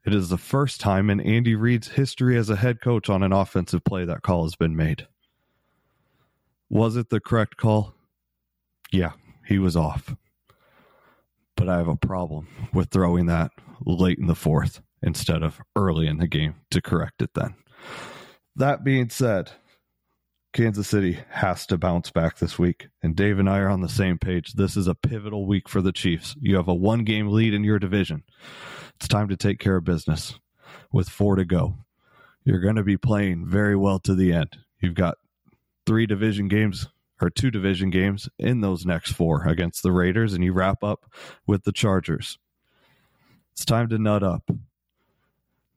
It 0.04 0.14
is 0.14 0.28
the 0.28 0.38
first 0.38 0.80
time 0.80 1.10
in 1.10 1.18
Andy 1.18 1.56
Reid's 1.56 1.88
history 1.88 2.36
as 2.36 2.48
a 2.48 2.56
head 2.56 2.80
coach 2.80 3.10
on 3.10 3.24
an 3.24 3.32
offensive 3.32 3.82
play 3.82 4.04
that 4.04 4.22
call 4.22 4.44
has 4.44 4.54
been 4.54 4.76
made. 4.76 5.08
Was 6.70 6.94
it 6.96 7.10
the 7.10 7.18
correct 7.18 7.56
call? 7.56 7.94
Yeah, 8.92 9.12
he 9.46 9.58
was 9.58 9.76
off. 9.76 10.14
But 11.56 11.68
I 11.68 11.78
have 11.78 11.88
a 11.88 11.96
problem 11.96 12.48
with 12.72 12.90
throwing 12.90 13.26
that 13.26 13.50
late 13.84 14.18
in 14.18 14.26
the 14.26 14.34
fourth 14.34 14.80
instead 15.02 15.42
of 15.42 15.60
early 15.74 16.06
in 16.06 16.18
the 16.18 16.26
game 16.26 16.56
to 16.70 16.82
correct 16.82 17.22
it 17.22 17.30
then. 17.34 17.54
That 18.56 18.84
being 18.84 19.08
said, 19.08 19.52
Kansas 20.52 20.88
City 20.88 21.18
has 21.28 21.66
to 21.66 21.76
bounce 21.76 22.10
back 22.10 22.38
this 22.38 22.58
week. 22.58 22.88
And 23.02 23.14
Dave 23.14 23.38
and 23.38 23.48
I 23.48 23.58
are 23.58 23.68
on 23.68 23.82
the 23.82 23.88
same 23.88 24.18
page. 24.18 24.54
This 24.54 24.76
is 24.76 24.86
a 24.86 24.94
pivotal 24.94 25.46
week 25.46 25.68
for 25.68 25.82
the 25.82 25.92
Chiefs. 25.92 26.34
You 26.40 26.56
have 26.56 26.68
a 26.68 26.74
one 26.74 27.04
game 27.04 27.28
lead 27.28 27.52
in 27.52 27.62
your 27.62 27.78
division. 27.78 28.24
It's 28.96 29.08
time 29.08 29.28
to 29.28 29.36
take 29.36 29.58
care 29.58 29.76
of 29.76 29.84
business 29.84 30.38
with 30.92 31.08
four 31.10 31.36
to 31.36 31.44
go. 31.44 31.74
You're 32.44 32.60
going 32.60 32.76
to 32.76 32.82
be 32.82 32.96
playing 32.96 33.46
very 33.46 33.76
well 33.76 33.98
to 34.00 34.14
the 34.14 34.32
end. 34.32 34.56
You've 34.80 34.94
got 34.94 35.18
three 35.86 36.06
division 36.06 36.48
games 36.48 36.88
or 37.20 37.30
two 37.30 37.50
division 37.50 37.90
games 37.90 38.28
in 38.38 38.60
those 38.60 38.84
next 38.84 39.12
four 39.12 39.46
against 39.46 39.82
the 39.82 39.92
Raiders, 39.92 40.34
and 40.34 40.44
you 40.44 40.52
wrap 40.52 40.82
up 40.84 41.10
with 41.46 41.64
the 41.64 41.72
Chargers. 41.72 42.38
It's 43.52 43.64
time 43.64 43.88
to 43.88 43.98
nut 43.98 44.22
up. 44.22 44.50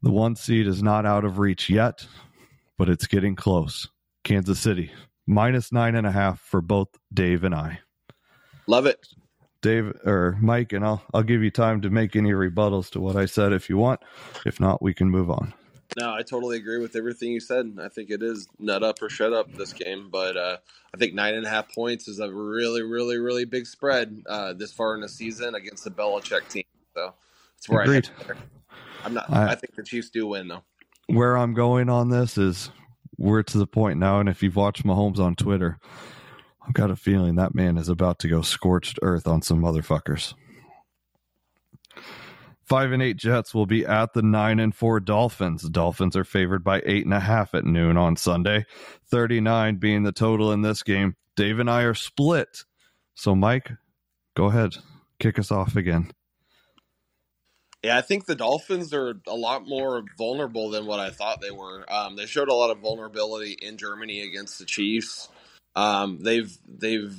The 0.02 0.12
one 0.12 0.36
seed 0.36 0.68
is 0.68 0.84
not 0.84 1.06
out 1.06 1.26
of 1.26 1.40
reach 1.40 1.70
yet, 1.70 2.06
but 2.78 2.90
it's 2.90 3.08
getting 3.08 3.36
close. 3.36 3.90
Kansas 4.24 4.60
City, 4.60 4.92
minus 5.28 5.72
nine 5.72 5.96
and 5.96 6.08
a 6.08 6.12
half 6.12 6.40
for 6.40 6.62
both 6.62 6.90
Dave 7.14 7.44
and 7.44 7.56
I. 7.56 7.80
Love 8.68 8.86
it. 8.86 9.08
Dave 9.62 9.94
or 10.06 10.38
Mike, 10.42 10.72
and 10.74 10.86
I'll 10.86 11.02
I'll 11.14 11.24
give 11.24 11.44
you 11.44 11.52
time 11.52 11.82
to 11.82 11.90
make 11.90 12.16
any 12.16 12.32
rebuttals 12.32 12.90
to 12.92 13.02
what 13.02 13.18
I 13.18 13.26
said 13.26 13.52
if 13.52 13.70
you 13.70 13.78
want. 13.78 14.00
If 14.46 14.60
not, 14.60 14.82
we 14.82 14.94
can 14.94 15.10
move 15.10 15.30
on. 15.30 15.54
No, 15.98 16.14
I 16.14 16.22
totally 16.22 16.58
agree 16.58 16.78
with 16.78 16.96
everything 16.96 17.32
you 17.32 17.40
said. 17.40 17.78
I 17.82 17.90
think 17.90 18.12
it 18.12 18.22
is 18.22 18.48
nut 18.60 18.84
up 18.84 19.02
or 19.02 19.10
shut 19.10 19.34
up 19.34 19.52
this 19.54 19.74
game, 19.74 20.10
but 20.12 20.38
uh, 20.38 20.58
I 20.94 20.98
think 20.98 21.14
nine 21.14 21.34
and 21.34 21.46
a 21.46 21.50
half 21.50 21.74
points 21.74 22.08
is 22.08 22.20
a 22.20 22.32
really, 22.32 22.84
really, 22.84 23.18
really 23.18 23.46
big 23.46 23.66
spread 23.66 24.22
uh, 24.28 24.54
this 24.54 24.72
far 24.72 24.94
in 24.96 25.02
the 25.02 25.10
season 25.10 25.56
against 25.56 25.84
the 25.84 25.92
Belichick 25.92 26.48
team. 26.48 26.64
So 26.96 27.14
that's 27.56 27.70
where 27.70 27.82
Agreed. 27.82 28.10
I. 28.30 28.34
I'm 29.04 29.14
not. 29.14 29.30
I- 29.32 29.52
I 29.52 29.56
think 29.56 29.76
the 29.76 29.84
Chiefs 29.84 30.10
do 30.10 30.28
win 30.28 30.48
though. 30.48 30.64
Where 31.08 31.38
I'm 31.38 31.56
going 31.56 31.90
on 31.90 32.10
this 32.10 32.38
is 32.38 32.70
we're 33.18 33.42
to 33.42 33.58
the 33.58 33.68
point 33.68 33.98
now, 33.98 34.20
and 34.20 34.30
if 34.30 34.44
you've 34.44 34.56
watched 34.56 34.86
Mahomes 34.86 35.18
on 35.18 35.36
Twitter, 35.36 35.80
I've 36.66 36.74
got 36.74 36.92
a 36.92 36.96
feeling 36.96 37.36
that 37.36 37.56
man 37.56 37.78
is 37.78 37.90
about 37.90 38.20
to 38.20 38.28
go 38.28 38.44
scorched 38.44 39.00
earth 39.02 39.28
on 39.28 39.42
some 39.42 39.60
motherfuckers. 39.60 40.36
Five 42.70 42.92
and 42.92 43.02
eight 43.02 43.18
Jets 43.18 43.56
will 43.56 43.66
be 43.66 43.84
at 43.84 44.14
the 44.14 44.22
nine 44.22 44.60
and 44.60 44.76
four 44.76 45.00
Dolphins. 45.00 45.68
Dolphins 45.68 46.16
are 46.16 46.24
favored 46.24 46.64
by 46.64 46.84
eight 46.86 47.04
and 47.04 47.14
a 47.16 47.20
half 47.20 47.56
at 47.56 47.66
noon 47.66 47.98
on 47.98 48.16
Sunday, 48.16 48.66
39 49.10 49.78
being 49.78 50.04
the 50.04 50.12
total 50.12 50.52
in 50.52 50.62
this 50.62 50.84
game. 50.84 51.16
Dave 51.36 51.58
and 51.58 51.70
I 51.70 51.82
are 51.82 51.96
split. 51.96 52.64
So, 53.16 53.34
Mike, 53.34 53.72
go 54.38 54.46
ahead, 54.46 54.78
kick 55.20 55.40
us 55.40 55.52
off 55.52 55.76
again. 55.76 56.12
Yeah, 57.84 57.98
I 57.98 58.02
think 58.02 58.26
the 58.26 58.36
Dolphins 58.36 58.94
are 58.94 59.16
a 59.26 59.36
lot 59.36 59.68
more 59.68 60.04
vulnerable 60.18 60.70
than 60.70 60.86
what 60.86 61.00
I 61.00 61.10
thought 61.10 61.42
they 61.42 61.52
were. 61.52 61.92
Um, 61.92 62.18
they 62.18 62.26
showed 62.26 62.50
a 62.50 62.54
lot 62.54 62.72
of 62.72 62.80
vulnerability 62.80 63.54
in 63.54 63.78
Germany 63.78 64.22
against 64.22 64.60
the 64.60 64.66
Chiefs. 64.66 65.30
Um, 65.76 66.20
they've 66.22 66.56
they've 66.68 67.16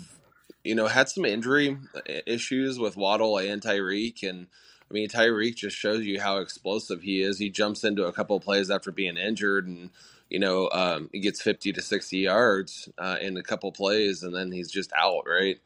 you 0.63 0.75
know 0.75 0.87
had 0.87 1.09
some 1.09 1.25
injury 1.25 1.79
issues 2.27 2.79
with 2.79 2.97
Waddle 2.97 3.39
and 3.39 3.63
Tyreek, 3.63 4.23
and 4.23 4.49
I 4.90 4.94
mean 4.94 5.09
Tyreek 5.09 5.55
just 5.55 5.76
shows 5.76 6.05
you 6.05 6.20
how 6.20 6.38
explosive 6.38 7.03
he 7.03 7.22
is. 7.22 7.38
He 7.38 7.50
jumps 7.50 7.85
into 7.85 8.07
a 8.07 8.12
couple 8.12 8.40
plays 8.40 8.70
after 8.70 8.90
being 8.90 9.16
injured, 9.16 9.66
and 9.66 9.90
you 10.29 10.38
know 10.38 10.68
um, 10.70 11.09
he 11.12 11.20
gets 11.20 11.40
fifty 11.40 11.72
to 11.72 11.83
sixty 11.83 12.18
yards 12.18 12.88
uh, 12.98 13.16
in 13.20 13.37
a 13.37 13.42
couple 13.42 13.70
plays, 13.72 14.22
and 14.22 14.35
then 14.35 14.50
he's 14.53 14.70
just 14.70 14.92
out, 14.96 15.24
right? 15.26 15.59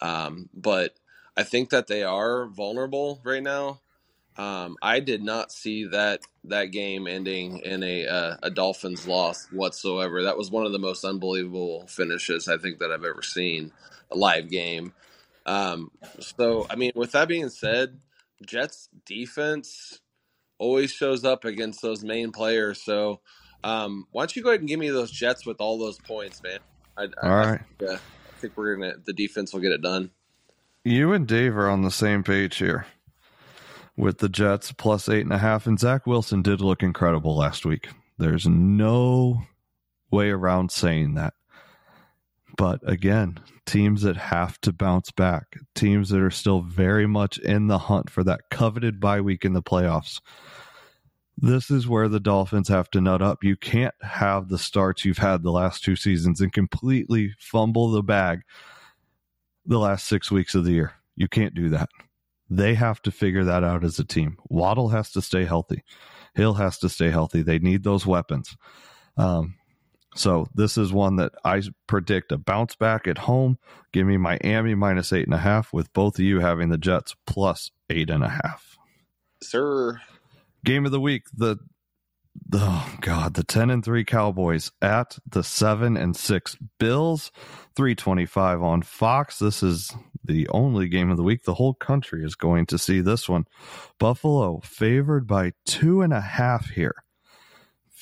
Um, 0.00 0.48
but 0.52 0.94
I 1.36 1.44
think 1.44 1.70
that 1.70 1.86
they 1.86 2.02
are 2.02 2.46
vulnerable 2.46 3.20
right 3.24 3.42
now. 3.42 3.80
Um, 4.36 4.76
I 4.82 5.00
did 5.00 5.22
not 5.22 5.52
see 5.52 5.84
that 5.84 6.22
that 6.44 6.66
game 6.66 7.06
ending 7.06 7.58
in 7.58 7.82
a 7.82 8.06
uh, 8.06 8.36
a 8.42 8.50
Dolphins 8.50 9.06
loss 9.06 9.46
whatsoever. 9.52 10.22
That 10.22 10.38
was 10.38 10.50
one 10.50 10.66
of 10.66 10.72
the 10.72 10.78
most 10.78 11.04
unbelievable 11.04 11.86
finishes 11.86 12.48
I 12.48 12.56
think 12.56 12.78
that 12.78 12.90
I've 12.90 13.04
ever 13.04 13.22
seen 13.22 13.72
a 14.10 14.16
live 14.16 14.50
game. 14.50 14.92
Um, 15.44 15.90
so 16.18 16.66
I 16.70 16.76
mean, 16.76 16.92
with 16.94 17.12
that 17.12 17.28
being 17.28 17.50
said, 17.50 18.00
Jets 18.46 18.88
defense 19.06 20.00
always 20.58 20.92
shows 20.92 21.24
up 21.24 21.44
against 21.44 21.82
those 21.82 22.04
main 22.04 22.32
players. 22.32 22.82
So 22.82 23.20
um, 23.64 24.06
why 24.12 24.22
don't 24.22 24.36
you 24.36 24.42
go 24.42 24.50
ahead 24.50 24.60
and 24.60 24.68
give 24.68 24.80
me 24.80 24.90
those 24.90 25.10
Jets 25.10 25.46
with 25.46 25.60
all 25.60 25.78
those 25.78 25.98
points, 25.98 26.42
man? 26.42 26.58
I, 26.96 27.04
I, 27.22 27.28
All 27.28 27.36
right. 27.36 27.60
I, 27.80 27.94
I 27.94 27.98
think 28.40 28.56
we're 28.56 28.76
gonna 28.76 28.94
the 29.04 29.12
defense 29.12 29.52
will 29.52 29.60
get 29.60 29.72
it 29.72 29.82
done. 29.82 30.10
You 30.84 31.12
and 31.12 31.26
Dave 31.26 31.56
are 31.56 31.70
on 31.70 31.82
the 31.82 31.90
same 31.90 32.24
page 32.24 32.56
here 32.56 32.86
with 33.96 34.18
the 34.18 34.28
Jets 34.28 34.72
plus 34.72 35.08
eight 35.08 35.22
and 35.22 35.32
a 35.32 35.38
half. 35.38 35.66
And 35.66 35.78
Zach 35.78 36.06
Wilson 36.06 36.42
did 36.42 36.60
look 36.60 36.82
incredible 36.82 37.36
last 37.36 37.64
week. 37.64 37.88
There's 38.18 38.46
no 38.46 39.42
way 40.10 40.30
around 40.30 40.70
saying 40.70 41.14
that. 41.14 41.34
But 42.56 42.80
again, 42.88 43.38
teams 43.66 44.02
that 44.02 44.16
have 44.16 44.60
to 44.62 44.72
bounce 44.72 45.10
back, 45.10 45.56
teams 45.74 46.08
that 46.10 46.20
are 46.20 46.30
still 46.30 46.62
very 46.62 47.06
much 47.06 47.38
in 47.38 47.68
the 47.68 47.78
hunt 47.78 48.10
for 48.10 48.24
that 48.24 48.40
coveted 48.50 49.00
bye 49.00 49.20
week 49.20 49.44
in 49.44 49.52
the 49.52 49.62
playoffs. 49.62 50.20
This 51.38 51.70
is 51.70 51.88
where 51.88 52.08
the 52.08 52.20
Dolphins 52.20 52.68
have 52.68 52.90
to 52.90 53.00
nut 53.00 53.22
up. 53.22 53.42
You 53.42 53.56
can't 53.56 53.94
have 54.02 54.48
the 54.48 54.58
starts 54.58 55.04
you've 55.04 55.18
had 55.18 55.42
the 55.42 55.50
last 55.50 55.82
two 55.82 55.96
seasons 55.96 56.40
and 56.40 56.52
completely 56.52 57.34
fumble 57.38 57.90
the 57.90 58.02
bag 58.02 58.40
the 59.64 59.78
last 59.78 60.06
six 60.06 60.30
weeks 60.30 60.54
of 60.54 60.64
the 60.64 60.72
year. 60.72 60.92
You 61.16 61.28
can't 61.28 61.54
do 61.54 61.68
that. 61.70 61.88
They 62.50 62.74
have 62.74 63.00
to 63.02 63.10
figure 63.10 63.44
that 63.44 63.64
out 63.64 63.84
as 63.84 63.98
a 63.98 64.04
team. 64.04 64.36
Waddle 64.48 64.90
has 64.90 65.10
to 65.12 65.22
stay 65.22 65.44
healthy. 65.44 65.84
Hill 66.34 66.54
has 66.54 66.78
to 66.78 66.88
stay 66.88 67.10
healthy. 67.10 67.42
They 67.42 67.58
need 67.58 67.82
those 67.82 68.06
weapons. 68.06 68.56
Um, 69.16 69.54
so 70.14 70.46
this 70.54 70.76
is 70.76 70.92
one 70.92 71.16
that 71.16 71.32
I 71.44 71.62
predict 71.86 72.32
a 72.32 72.38
bounce 72.38 72.76
back 72.76 73.06
at 73.06 73.18
home. 73.18 73.58
Give 73.92 74.06
me 74.06 74.16
Miami 74.16 74.74
minus 74.74 75.12
eight 75.12 75.26
and 75.26 75.34
a 75.34 75.38
half, 75.38 75.72
with 75.72 75.92
both 75.92 76.18
of 76.18 76.24
you 76.24 76.40
having 76.40 76.68
the 76.68 76.78
Jets 76.78 77.14
plus 77.26 77.70
eight 77.88 78.10
and 78.10 78.22
a 78.22 78.28
half. 78.28 78.76
Sir, 79.42 80.00
Game 80.64 80.86
of 80.86 80.92
the 80.92 81.00
week: 81.00 81.24
the 81.34 81.56
the 82.48 82.58
oh 82.60 82.96
god, 83.00 83.34
the 83.34 83.44
ten 83.44 83.70
and 83.70 83.84
three 83.84 84.04
Cowboys 84.04 84.70
at 84.80 85.18
the 85.26 85.42
seven 85.42 85.96
and 85.96 86.16
six 86.16 86.56
Bills. 86.78 87.32
Three 87.74 87.94
twenty 87.94 88.26
five 88.26 88.62
on 88.62 88.82
Fox. 88.82 89.38
This 89.38 89.62
is 89.62 89.94
the 90.24 90.48
only 90.50 90.88
game 90.88 91.10
of 91.10 91.16
the 91.16 91.22
week. 91.22 91.44
The 91.44 91.54
whole 91.54 91.74
country 91.74 92.24
is 92.24 92.34
going 92.34 92.66
to 92.66 92.78
see 92.78 93.00
this 93.00 93.28
one. 93.28 93.46
Buffalo 93.98 94.60
favored 94.62 95.26
by 95.26 95.52
two 95.66 96.02
and 96.02 96.12
a 96.12 96.20
half 96.20 96.70
here. 96.70 96.94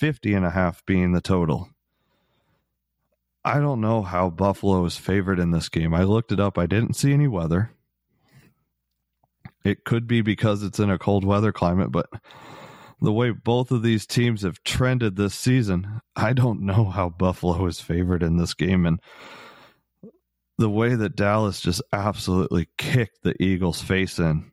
50 0.01 0.33
and 0.33 0.46
a 0.46 0.51
half 0.51 0.85
being 0.87 1.12
the 1.12 1.20
total. 1.20 1.68
I 3.44 3.59
don't 3.59 3.81
know 3.81 4.03
how 4.03 4.29
Buffalo 4.31 4.85
is 4.85 4.96
favored 4.96 5.38
in 5.38 5.50
this 5.50 5.68
game. 5.68 5.94
I 5.94 6.05
looked 6.05 6.33
it 6.33 6.40
up. 6.40 6.59
I 6.59 6.66
didn't 6.66 6.96
see 6.96 7.12
any 7.12 7.29
weather. 7.29 7.70
It 9.64 9.85
could 9.85 10.07
be 10.07 10.20
because 10.20 10.62
it's 10.62 10.79
in 10.79 10.90
a 10.90 10.98
cold 10.98 11.24
weather 11.24 11.53
climate, 11.53 11.90
but 11.90 12.07
the 13.00 13.12
way 13.12 13.31
both 13.31 13.70
of 13.70 13.83
these 13.83 14.07
teams 14.07 14.42
have 14.42 14.62
trended 14.62 15.16
this 15.16 15.35
season, 15.35 16.00
I 16.14 16.33
don't 16.33 16.62
know 16.62 16.85
how 16.85 17.09
Buffalo 17.09 17.66
is 17.66 17.81
favored 17.81 18.22
in 18.22 18.37
this 18.37 18.55
game. 18.55 18.85
And 18.87 19.00
the 20.59 20.70
way 20.70 20.94
that 20.94 21.16
Dallas 21.16 21.61
just 21.61 21.83
absolutely 21.92 22.68
kicked 22.76 23.22
the 23.22 23.35
Eagles' 23.42 23.81
face 23.81 24.18
in 24.18 24.50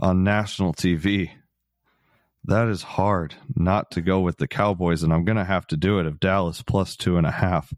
on 0.00 0.24
national 0.24 0.72
TV, 0.72 1.30
that 2.44 2.68
is 2.68 2.82
hard 2.82 3.34
not 3.54 3.90
to 3.92 4.02
go 4.02 4.20
with 4.20 4.36
the 4.38 4.48
Cowboys. 4.48 5.02
And 5.02 5.12
I'm 5.12 5.24
going 5.24 5.38
to 5.38 5.44
have 5.44 5.66
to 5.68 5.76
do 5.76 5.98
it 5.98 6.06
if 6.06 6.20
Dallas 6.20 6.62
plus 6.62 6.96
two 6.96 7.16
and 7.16 7.26
a 7.26 7.30
half. 7.30 7.72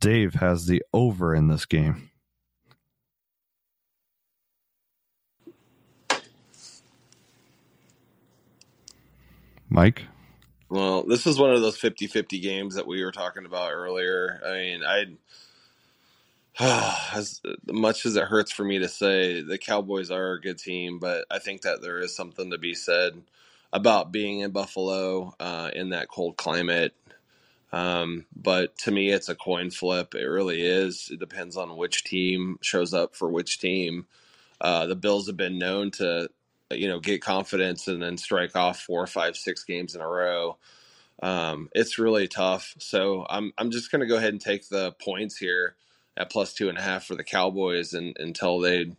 Dave 0.00 0.34
has 0.34 0.66
the 0.66 0.82
over 0.92 1.34
in 1.34 1.48
this 1.48 1.66
game. 1.66 2.10
Mike? 9.68 10.04
Well, 10.68 11.04
this 11.04 11.26
is 11.26 11.38
one 11.38 11.52
of 11.52 11.60
those 11.60 11.78
50-50 11.78 12.40
games 12.40 12.74
that 12.76 12.86
we 12.86 13.04
were 13.04 13.12
talking 13.12 13.46
about 13.46 13.72
earlier. 13.72 14.40
I 14.44 14.52
mean, 14.52 14.82
I 14.84 15.06
as 17.14 17.40
much 17.70 18.06
as 18.06 18.16
it 18.16 18.24
hurts 18.24 18.52
for 18.52 18.64
me 18.64 18.78
to 18.78 18.88
say, 18.88 19.42
the 19.42 19.58
Cowboys 19.58 20.10
are 20.10 20.32
a 20.32 20.40
good 20.40 20.58
team, 20.58 20.98
but 20.98 21.26
I 21.30 21.38
think 21.38 21.62
that 21.62 21.82
there 21.82 21.98
is 21.98 22.16
something 22.16 22.50
to 22.50 22.58
be 22.58 22.74
said 22.74 23.20
about 23.76 24.10
being 24.10 24.40
in 24.40 24.52
Buffalo 24.52 25.34
uh, 25.38 25.70
in 25.74 25.90
that 25.90 26.08
cold 26.08 26.38
climate. 26.38 26.94
Um, 27.72 28.24
but 28.34 28.76
to 28.78 28.90
me, 28.90 29.10
it's 29.10 29.28
a 29.28 29.34
coin 29.34 29.70
flip. 29.70 30.14
It 30.14 30.24
really 30.24 30.62
is. 30.62 31.10
It 31.12 31.20
depends 31.20 31.58
on 31.58 31.76
which 31.76 32.04
team 32.04 32.56
shows 32.62 32.94
up 32.94 33.14
for 33.14 33.28
which 33.28 33.58
team. 33.58 34.06
Uh, 34.58 34.86
the 34.86 34.96
Bills 34.96 35.26
have 35.26 35.36
been 35.36 35.58
known 35.58 35.90
to, 35.92 36.30
you 36.70 36.88
know, 36.88 37.00
get 37.00 37.20
confidence 37.22 37.86
and 37.86 38.02
then 38.02 38.16
strike 38.16 38.56
off 38.56 38.80
four, 38.80 39.06
five, 39.06 39.36
six 39.36 39.62
games 39.64 39.94
in 39.94 40.00
a 40.00 40.08
row. 40.08 40.56
Um, 41.22 41.68
it's 41.74 41.98
really 41.98 42.28
tough. 42.28 42.74
So 42.78 43.26
I'm 43.28 43.52
I'm 43.58 43.70
just 43.70 43.90
going 43.90 44.00
to 44.00 44.06
go 44.06 44.16
ahead 44.16 44.32
and 44.32 44.40
take 44.40 44.70
the 44.70 44.92
points 44.92 45.36
here 45.36 45.76
at 46.16 46.30
plus 46.30 46.54
two 46.54 46.70
and 46.70 46.78
a 46.78 46.82
half 46.82 47.04
for 47.04 47.14
the 47.14 47.24
Cowboys 47.24 47.92
and, 47.92 48.16
until 48.18 48.58
they 48.58 48.92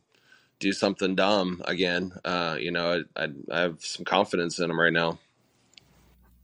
do 0.60 0.74
something 0.74 1.16
dumb 1.16 1.62
again. 1.66 2.12
Uh, 2.26 2.58
you 2.60 2.72
know, 2.72 3.04
I, 3.16 3.24
I, 3.24 3.28
I 3.52 3.60
have 3.62 3.84
some 3.84 4.06
confidence 4.06 4.60
in 4.60 4.68
them 4.68 4.80
right 4.80 4.94
now. 4.94 5.20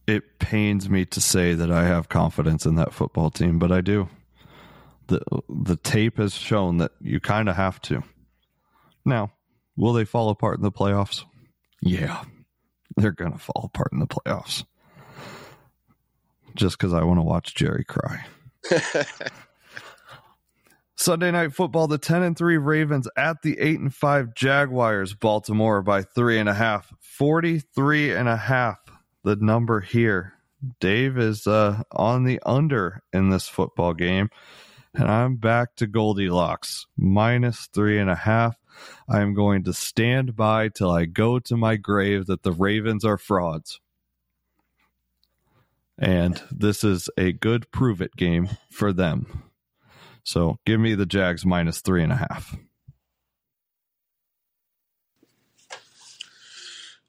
It 0.06 0.38
pains 0.39 0.89
me 0.89 1.06
to 1.06 1.21
say 1.21 1.54
that 1.54 1.71
I 1.71 1.86
have 1.86 2.10
confidence 2.10 2.65
in 2.65 2.76
that 2.76 2.93
football 2.93 3.30
team, 3.30 3.58
but 3.58 3.71
I 3.71 3.82
do. 3.82 4.10
the 5.08 5.21
The 5.49 5.78
tape 5.78 6.17
has 6.17 6.34
shown 6.34 6.78
that 6.78 6.91
you 7.02 7.19
kind 7.19 7.47
of 7.47 7.56
have 7.56 7.82
to. 7.84 8.04
Now, 9.06 9.32
will 9.78 9.93
they 9.93 10.06
fall 10.06 10.30
apart 10.30 10.58
in 10.58 10.63
the 10.63 10.71
playoffs? 10.71 11.23
Yeah, 11.82 12.23
they're 12.97 13.12
gonna 13.12 13.38
fall 13.38 13.69
apart 13.73 13.91
in 13.93 13.99
the 13.99 14.08
playoffs. 14.08 14.65
Just 16.56 16.78
because 16.78 16.93
I 16.93 17.04
want 17.04 17.17
to 17.17 17.23
watch 17.23 17.56
Jerry 17.56 17.84
cry. 17.84 18.26
Sunday 21.04 21.32
night 21.32 21.54
football, 21.54 21.88
the 21.88 21.98
10 21.98 22.24
and 22.24 22.38
3 22.38 22.56
Ravens 22.56 23.10
at 23.18 23.42
the 23.42 23.60
8 23.60 23.80
and 23.82 23.94
5 23.94 24.34
Jaguars, 24.34 25.13
Baltimore 25.13 25.82
by 25.82 26.02
three 26.02 26.39
and 26.39 26.48
a 26.48 26.54
half. 26.54 26.94
43 27.02 28.13
and 28.13 28.30
a 28.30 28.38
half, 28.38 28.78
the 29.22 29.36
number 29.36 29.82
here. 29.82 30.36
Dave 30.80 31.18
is 31.18 31.46
uh, 31.46 31.84
on 31.92 32.24
the 32.24 32.39
under 32.46 33.04
in 33.12 33.32
this 33.32 33.50
football 33.50 33.94
game. 33.94 34.30
And 34.94 35.12
I'm 35.12 35.36
back 35.36 35.76
to 35.76 35.88
Goldilocks, 35.88 36.88
minus 36.96 37.68
three 37.74 38.00
and 38.00 38.10
a 38.10 38.16
half. 38.16 38.56
I'm 39.10 39.34
going 39.34 39.66
to 39.66 39.74
stand 39.74 40.38
by 40.38 40.70
till 40.70 40.89
I 40.89 41.04
go 41.04 41.38
to 41.38 41.58
my 41.58 41.76
grave 41.76 42.28
that 42.28 42.44
the 42.44 42.54
Ravens 42.54 43.04
are 43.04 43.18
frauds. 43.18 43.82
And 46.00 46.42
this 46.50 46.86
is 46.86 47.10
a 47.18 47.34
good 47.34 47.70
prove 47.72 48.02
it 48.02 48.16
game 48.16 48.48
for 48.72 48.94
them. 48.94 49.44
So 50.23 50.57
give 50.65 50.79
me 50.79 50.95
the 50.95 51.05
Jags 51.05 51.45
minus 51.45 51.81
three 51.81 52.03
and 52.03 52.12
a 52.12 52.15
half. 52.15 52.55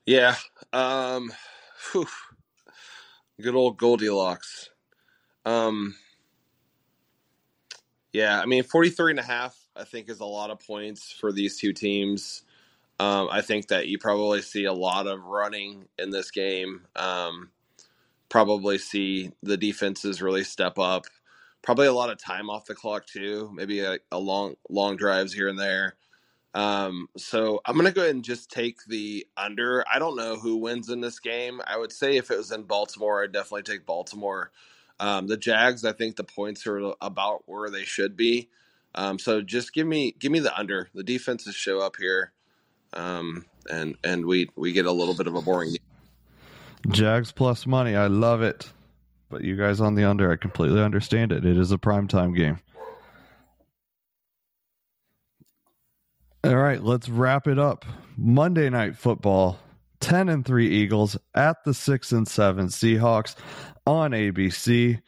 Yeah. 0.06 0.36
Um, 0.72 1.32
whew. 1.92 2.06
good 3.40 3.54
old 3.54 3.78
Goldilocks. 3.78 4.70
Um, 5.44 5.94
yeah, 8.12 8.40
I 8.40 8.46
mean, 8.46 8.62
43 8.62 9.12
and 9.12 9.20
a 9.20 9.24
half, 9.24 9.56
I 9.76 9.84
think, 9.84 10.08
is 10.08 10.20
a 10.20 10.24
lot 10.24 10.50
of 10.50 10.60
points 10.60 11.12
for 11.12 11.32
these 11.32 11.58
two 11.58 11.72
teams. 11.72 12.42
Um, 13.00 13.28
I 13.30 13.40
think 13.40 13.68
that 13.68 13.88
you 13.88 13.98
probably 13.98 14.40
see 14.40 14.64
a 14.64 14.72
lot 14.72 15.06
of 15.06 15.24
running 15.24 15.86
in 15.98 16.10
this 16.10 16.30
game. 16.30 16.82
Um, 16.94 17.50
probably 18.28 18.78
see 18.78 19.32
the 19.42 19.56
defenses 19.56 20.22
really 20.22 20.44
step 20.44 20.78
up 20.78 21.06
probably 21.64 21.86
a 21.86 21.92
lot 21.92 22.10
of 22.10 22.18
time 22.18 22.50
off 22.50 22.66
the 22.66 22.74
clock 22.74 23.06
too. 23.06 23.50
Maybe 23.52 23.80
a, 23.80 23.98
a 24.12 24.18
long 24.18 24.54
long 24.68 24.96
drives 24.96 25.32
here 25.32 25.48
and 25.48 25.58
there. 25.58 25.96
Um, 26.54 27.08
so 27.16 27.60
I'm 27.64 27.76
gonna 27.76 27.90
go 27.90 28.02
ahead 28.02 28.14
and 28.14 28.24
just 28.24 28.50
take 28.50 28.84
the 28.86 29.26
under. 29.36 29.84
I 29.92 29.98
don't 29.98 30.16
know 30.16 30.36
who 30.36 30.56
wins 30.56 30.90
in 30.90 31.00
this 31.00 31.18
game. 31.18 31.60
I 31.66 31.76
would 31.76 31.90
say 31.90 32.16
if 32.16 32.30
it 32.30 32.36
was 32.36 32.52
in 32.52 32.62
Baltimore, 32.62 33.24
I'd 33.24 33.32
definitely 33.32 33.62
take 33.62 33.86
Baltimore. 33.86 34.52
Um, 35.00 35.26
the 35.26 35.36
Jags, 35.36 35.84
I 35.84 35.92
think 35.92 36.14
the 36.14 36.22
points 36.22 36.66
are 36.68 36.94
about 37.00 37.42
where 37.46 37.68
they 37.70 37.82
should 37.82 38.16
be. 38.16 38.48
Um, 38.94 39.18
so 39.18 39.42
just 39.42 39.72
give 39.72 39.88
me 39.88 40.14
give 40.18 40.30
me 40.30 40.38
the 40.38 40.56
under. 40.56 40.88
The 40.94 41.02
defenses 41.02 41.56
show 41.56 41.80
up 41.80 41.96
here, 41.96 42.32
um, 42.92 43.46
and 43.68 43.96
and 44.04 44.26
we 44.26 44.50
we 44.54 44.72
get 44.72 44.86
a 44.86 44.92
little 44.92 45.14
bit 45.16 45.26
of 45.26 45.34
a 45.34 45.42
boring. 45.42 45.70
Game. 45.70 46.92
Jags 46.92 47.32
plus 47.32 47.66
money. 47.66 47.96
I 47.96 48.06
love 48.06 48.42
it. 48.42 48.70
But 49.34 49.42
you 49.42 49.56
guys 49.56 49.80
on 49.80 49.96
the 49.96 50.04
under, 50.04 50.30
I 50.30 50.36
completely 50.36 50.80
understand 50.80 51.32
it. 51.32 51.44
It 51.44 51.58
is 51.58 51.72
a 51.72 51.76
prime 51.76 52.06
time 52.06 52.34
game. 52.34 52.60
All 56.44 56.54
right, 56.54 56.80
let's 56.80 57.08
wrap 57.08 57.48
it 57.48 57.58
up. 57.58 57.84
Monday 58.16 58.70
night 58.70 58.96
football, 58.96 59.58
10 59.98 60.28
and 60.28 60.46
3 60.46 60.68
Eagles 60.68 61.16
at 61.34 61.56
the 61.64 61.74
6 61.74 62.12
and 62.12 62.28
7 62.28 62.68
Seahawks 62.68 63.34
on 63.84 64.12
ABC. 64.12 64.98
I 64.98 65.00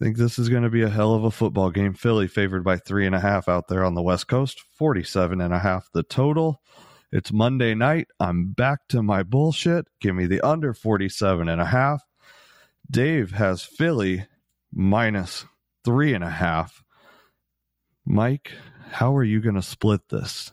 think 0.00 0.16
this 0.16 0.38
is 0.38 0.48
going 0.48 0.62
to 0.62 0.70
be 0.70 0.82
a 0.82 0.88
hell 0.88 1.14
of 1.14 1.24
a 1.24 1.32
football 1.32 1.72
game. 1.72 1.94
Philly 1.94 2.28
favored 2.28 2.62
by 2.62 2.76
three 2.76 3.04
and 3.04 3.16
a 3.16 3.20
half 3.20 3.48
out 3.48 3.66
there 3.66 3.84
on 3.84 3.96
the 3.96 4.02
West 4.02 4.28
Coast, 4.28 4.62
47 4.78 5.40
and 5.40 5.52
a 5.52 5.58
half 5.58 5.88
the 5.92 6.04
total. 6.04 6.62
It's 7.10 7.32
Monday 7.32 7.74
night. 7.74 8.06
I'm 8.20 8.52
back 8.52 8.86
to 8.90 9.02
my 9.02 9.24
bullshit. 9.24 9.86
Give 10.00 10.14
me 10.14 10.26
the 10.26 10.40
under 10.42 10.72
47 10.72 11.48
and 11.48 11.60
a 11.60 11.66
half. 11.66 12.00
Dave 12.92 13.30
has 13.30 13.62
Philly 13.62 14.26
minus 14.70 15.46
three 15.82 16.12
and 16.12 16.22
a 16.22 16.28
half. 16.28 16.84
Mike, 18.04 18.52
how 18.90 19.16
are 19.16 19.24
you 19.24 19.40
going 19.40 19.54
to 19.54 19.62
split 19.62 20.10
this? 20.10 20.52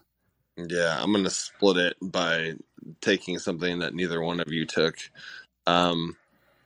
Yeah, 0.56 0.98
I'm 1.02 1.12
going 1.12 1.26
to 1.26 1.30
split 1.30 1.76
it 1.76 1.98
by 2.02 2.54
taking 3.02 3.40
something 3.40 3.80
that 3.80 3.94
neither 3.94 4.22
one 4.22 4.40
of 4.40 4.54
you 4.54 4.66
took. 4.66 4.96
Um, 5.68 6.16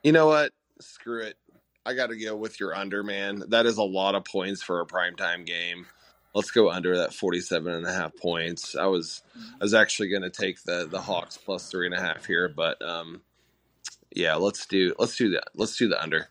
you 0.04 0.12
know 0.12 0.28
what? 0.28 0.52
Screw 0.80 1.24
it. 1.24 1.38
I 1.84 1.96
got 1.96 2.08
to 2.08 2.18
go 2.18 2.36
with 2.36 2.60
your 2.60 2.76
under, 2.76 3.02
man. 3.02 3.44
That 3.48 3.66
is 3.66 3.78
a 3.78 3.84
lot 3.84 4.14
of 4.14 4.26
points 4.26 4.62
for 4.62 4.80
a 4.80 4.86
primetime 4.86 5.44
game. 5.44 5.88
Let's 6.36 6.52
go 6.52 6.70
under 6.70 6.98
that 6.98 7.16
47 7.16 7.74
and 7.74 7.88
a 7.88 7.92
half 7.92 8.16
points. 8.16 8.76
I 8.76 8.86
was 8.86 9.24
I 9.60 9.64
was 9.64 9.74
actually 9.74 10.10
going 10.10 10.22
to 10.22 10.30
take 10.30 10.62
the 10.64 10.88
the 10.90 11.02
Hawks 11.02 11.38
plus 11.38 11.72
three 11.72 11.88
and 11.88 11.96
a 11.96 12.02
half 12.02 12.26
here, 12.26 12.48
but 12.48 12.80
um, 12.88 13.22
yeah, 14.16 14.36
let's 14.36 14.66
do 14.66 14.94
let's 15.00 15.16
do 15.16 15.30
that. 15.32 15.50
Let's 15.56 15.78
do 15.78 15.88
the 15.88 16.02
under. 16.02 16.28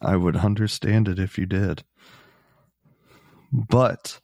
I 0.00 0.16
would 0.16 0.36
understand 0.36 1.08
it 1.08 1.18
if 1.18 1.38
you 1.38 1.46
did. 1.46 1.82
But 3.52 4.20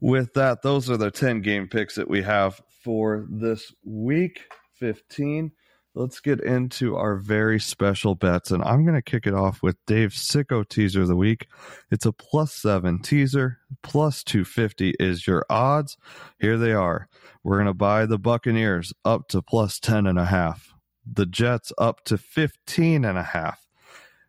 with 0.00 0.34
that, 0.34 0.62
those 0.62 0.90
are 0.90 0.96
the 0.96 1.10
10 1.10 1.40
game 1.40 1.68
picks 1.68 1.96
that 1.96 2.08
we 2.08 2.22
have 2.22 2.60
for 2.84 3.26
this 3.28 3.72
week 3.84 4.40
15. 4.74 5.52
Let's 5.94 6.20
get 6.20 6.40
into 6.40 6.96
our 6.96 7.16
very 7.16 7.58
special 7.58 8.14
bets. 8.14 8.52
And 8.52 8.62
I'm 8.62 8.84
going 8.84 8.94
to 8.94 9.02
kick 9.02 9.26
it 9.26 9.34
off 9.34 9.62
with 9.62 9.76
Dave's 9.86 10.16
Sicko 10.16 10.68
teaser 10.68 11.02
of 11.02 11.08
the 11.08 11.16
week. 11.16 11.48
It's 11.90 12.06
a 12.06 12.12
plus 12.12 12.52
seven 12.52 13.02
teaser, 13.02 13.58
plus 13.82 14.22
250 14.22 14.94
is 15.00 15.26
your 15.26 15.44
odds. 15.50 15.96
Here 16.38 16.56
they 16.56 16.72
are. 16.72 17.08
We're 17.42 17.56
going 17.56 17.66
to 17.66 17.74
buy 17.74 18.06
the 18.06 18.18
Buccaneers 18.18 18.92
up 19.04 19.28
to 19.28 19.42
plus 19.42 19.80
10 19.80 20.06
and 20.06 20.18
a 20.18 20.26
half 20.26 20.67
the 21.10 21.26
Jets 21.26 21.72
up 21.78 22.04
to 22.04 22.18
15 22.18 23.04
and 23.04 23.18
a 23.18 23.22
half. 23.22 23.66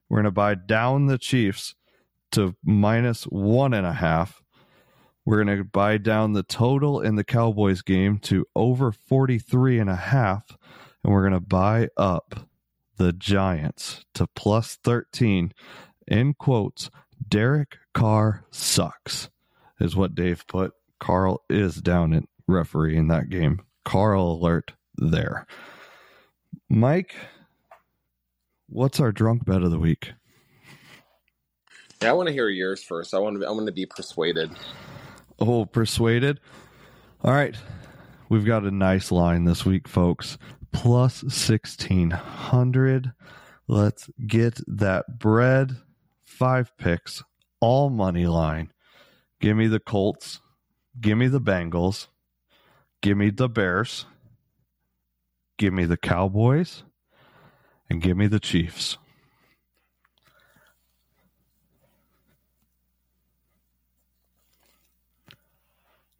We're 0.10 0.18
going 0.18 0.26
to 0.26 0.32
buy 0.32 0.56
down 0.56 1.06
the 1.06 1.18
Chiefs 1.18 1.76
to 2.32 2.56
minus 2.64 3.24
one 3.24 3.74
and 3.74 3.86
a 3.86 3.94
half. 3.94 4.42
We're 5.26 5.44
going 5.44 5.58
to 5.58 5.64
buy 5.64 5.98
down 5.98 6.34
the 6.34 6.44
total 6.44 7.02
in 7.02 7.16
the 7.16 7.24
Cowboys 7.24 7.82
game 7.82 8.18
to 8.20 8.46
over 8.56 8.92
43 8.92 9.80
and 9.80 9.90
a 9.90 9.96
half. 9.96 10.58
And 11.04 11.14
we're 11.14 11.22
going 11.22 11.34
to 11.34 11.40
buy 11.40 11.90
up 11.98 12.48
the 12.98 13.14
Giants 13.14 14.06
to 14.16 14.28
plus 14.28 14.78
13. 14.84 15.54
In 16.08 16.34
quotes, 16.34 16.90
Derek 17.28 17.78
Carr 17.94 18.46
sucks, 18.50 19.30
is 19.80 19.96
what 19.96 20.16
Dave 20.16 20.46
put. 20.48 20.74
Carl 21.00 21.44
is 21.50 21.76
down 21.76 22.14
at 22.14 22.24
referee 22.48 22.98
in 22.98 23.08
that 23.10 23.30
game. 23.30 23.62
Carl 23.86 24.34
alert 24.34 24.74
there. 24.98 25.46
Mike, 26.70 27.16
what's 28.68 29.00
our 29.00 29.12
drunk 29.12 29.44
bet 29.44 29.64
of 29.64 29.72
the 29.72 29.80
week? 29.80 30.14
Yeah, 32.02 32.12
I 32.12 32.14
want 32.14 32.28
to 32.28 32.34
hear 32.34 32.48
yours 32.48 32.84
first. 32.84 33.16
I 33.16 33.18
want 33.18 33.42
to. 33.42 33.48
I 33.48 33.52
want 33.52 33.66
to 33.66 33.72
be 33.72 33.88
persuaded. 33.88 34.52
Oh, 35.40 35.66
persuaded. 35.66 36.40
All 37.24 37.34
right, 37.34 37.56
we've 38.30 38.46
got 38.46 38.64
a 38.66 38.72
nice 38.72 39.12
line 39.12 39.46
this 39.46 39.66
week, 39.66 39.88
folks. 39.88 40.38
Plus 40.72 41.24
sixteen 41.28 42.12
hundred. 42.12 43.14
Let's 43.68 44.10
get 44.26 44.62
that 44.68 45.20
bread. 45.20 45.76
Five 46.24 46.78
picks, 46.78 47.24
all 47.60 47.90
money 47.90 48.28
line. 48.28 48.72
Give 49.42 49.58
me 49.58 49.68
the 49.68 49.80
Colts. 49.80 50.40
Give 51.02 51.18
me 51.18 51.28
the 51.28 51.42
Bengals. 51.42 52.08
Give 53.02 53.18
me 53.18 53.32
the 53.32 53.50
Bears 53.50 54.06
give 55.60 55.74
me 55.74 55.86
the 55.86 55.98
Cowboys, 55.98 56.84
and 57.90 58.02
give 58.02 58.18
me 58.18 58.26
the 58.26 58.40
Chiefs. 58.40 58.98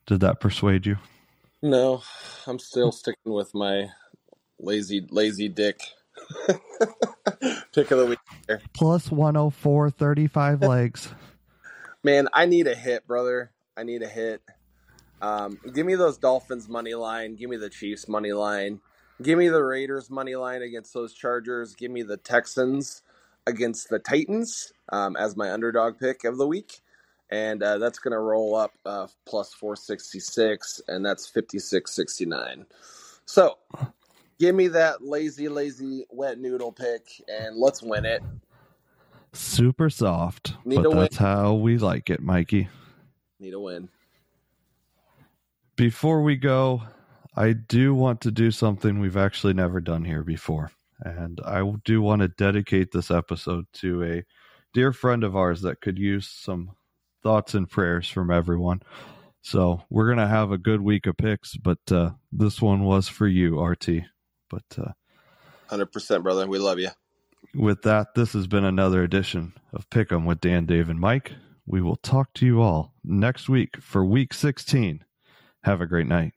Did 0.06 0.20
that 0.20 0.40
persuade 0.40 0.86
you? 0.86 0.98
No, 1.62 2.04
I'm 2.46 2.60
still 2.60 2.92
sticking 2.92 3.34
with 3.34 3.54
my 3.56 3.90
lazy 4.60 5.06
lazy 5.10 5.48
dick 5.48 5.80
pick 7.74 7.92
of 7.92 8.00
the 8.00 8.06
week. 8.10 8.20
Here. 8.48 8.62
Plus 8.74 9.12
104, 9.12 9.90
35 9.92 10.62
legs. 10.64 11.10
Man, 12.04 12.28
I 12.34 12.46
need 12.46 12.68
a 12.68 12.76
hit, 12.76 13.08
brother. 13.08 13.52
I 13.78 13.84
need 13.84 14.02
a 14.02 14.08
hit. 14.08 14.42
Um, 15.22 15.60
give 15.74 15.86
me 15.86 15.96
those 15.96 16.18
Dolphins 16.18 16.68
money 16.68 16.96
line. 16.96 17.36
Give 17.36 17.50
me 17.50 17.58
the 17.58 17.70
Chiefs 17.70 18.08
money 18.08 18.34
line. 18.34 18.82
Give 19.22 19.38
me 19.38 19.50
the 19.50 19.64
Raiders 19.64 20.10
money 20.10 20.36
line 20.36 20.62
against 20.62 20.94
those 20.94 21.14
Chargers. 21.14 21.76
Give 21.76 21.92
me 21.92 22.04
the 22.04 22.18
Texans 22.18 23.02
against 23.48 23.90
the 23.90 24.00
Titans 24.00 24.72
um, 24.92 25.18
as 25.18 25.36
my 25.36 25.52
underdog 25.52 26.00
pick 26.00 26.24
of 26.24 26.38
the 26.38 26.48
week. 26.48 26.82
And 27.30 27.62
uh, 27.62 27.78
that's 27.78 28.00
going 28.00 28.14
to 28.14 28.20
roll 28.20 28.56
up 28.56 28.72
uh, 28.86 29.08
plus 29.26 29.54
466, 29.54 30.82
and 30.88 31.06
that's 31.06 31.28
5669. 31.28 32.66
So 33.26 33.58
give 34.40 34.56
me 34.56 34.68
that 34.70 35.04
lazy, 35.04 35.48
lazy 35.48 36.06
wet 36.10 36.40
noodle 36.40 36.72
pick, 36.72 37.04
and 37.28 37.56
let's 37.56 37.84
win 37.84 38.06
it. 38.06 38.24
Super 39.34 39.92
soft. 39.92 40.56
Need 40.66 40.82
but 40.82 40.92
that's 40.92 41.18
how 41.18 41.54
we 41.54 41.78
like 41.78 42.10
it, 42.10 42.22
Mikey. 42.22 42.68
Need 43.40 43.54
a 43.54 43.60
win. 43.60 43.90
Before 45.76 46.24
we 46.24 46.36
go, 46.36 46.82
I 47.40 47.54
do 47.54 47.96
want 47.96 48.20
to 48.22 48.32
do 48.32 48.52
something 48.52 49.00
we've 49.00 49.16
actually 49.16 49.54
never 49.54 49.80
done 49.80 50.04
here 50.04 50.24
before. 50.24 50.72
And 51.00 51.40
I 51.46 51.64
do 51.86 52.02
want 52.02 52.22
to 52.22 52.28
dedicate 52.28 52.92
this 52.92 53.10
episode 53.10 53.64
to 53.76 54.04
a 54.04 54.24
dear 54.74 54.92
friend 54.92 55.24
of 55.24 55.38
ours 55.38 55.62
that 55.62 55.80
could 55.80 55.98
use 55.98 56.28
some 56.28 56.72
thoughts 57.24 57.54
and 57.54 57.70
prayers 57.70 58.10
from 58.10 58.30
everyone. 58.30 58.82
So 59.42 59.82
we're 59.90 60.08
going 60.08 60.18
to 60.18 60.28
have 60.28 60.52
a 60.52 60.58
good 60.58 60.82
week 60.82 61.08
of 61.08 61.16
picks, 61.16 61.56
but 61.56 61.80
uh, 61.90 62.10
this 62.34 62.62
one 62.62 62.84
was 62.84 63.08
for 63.08 63.26
you, 63.26 63.58
RT. 63.58 63.88
But 64.50 64.66
uh, 64.78 64.92
100%, 65.70 66.22
brother. 66.22 66.46
We 66.46 66.60
love 66.60 66.78
you. 66.78 66.90
with 67.56 67.84
that, 67.84 68.16
this 68.16 68.34
has 68.34 68.48
been 68.48 68.66
another 68.66 69.02
edition 69.02 69.54
of 69.72 69.90
Pick 69.90 70.12
'em 70.12 70.26
with 70.26 70.42
Dan, 70.42 70.66
Dave, 70.66 70.90
and 70.90 71.00
Mike. 71.00 71.32
We 71.66 71.80
will 71.80 71.96
talk 71.96 72.34
to 72.34 72.46
you 72.46 72.62
all 72.62 72.94
next 73.02 73.48
week 73.48 73.78
for 73.82 74.04
week 74.04 74.34
16. 74.34 75.06
Have 75.64 75.80
a 75.80 75.88
great 75.88 76.08
night. 76.08 76.34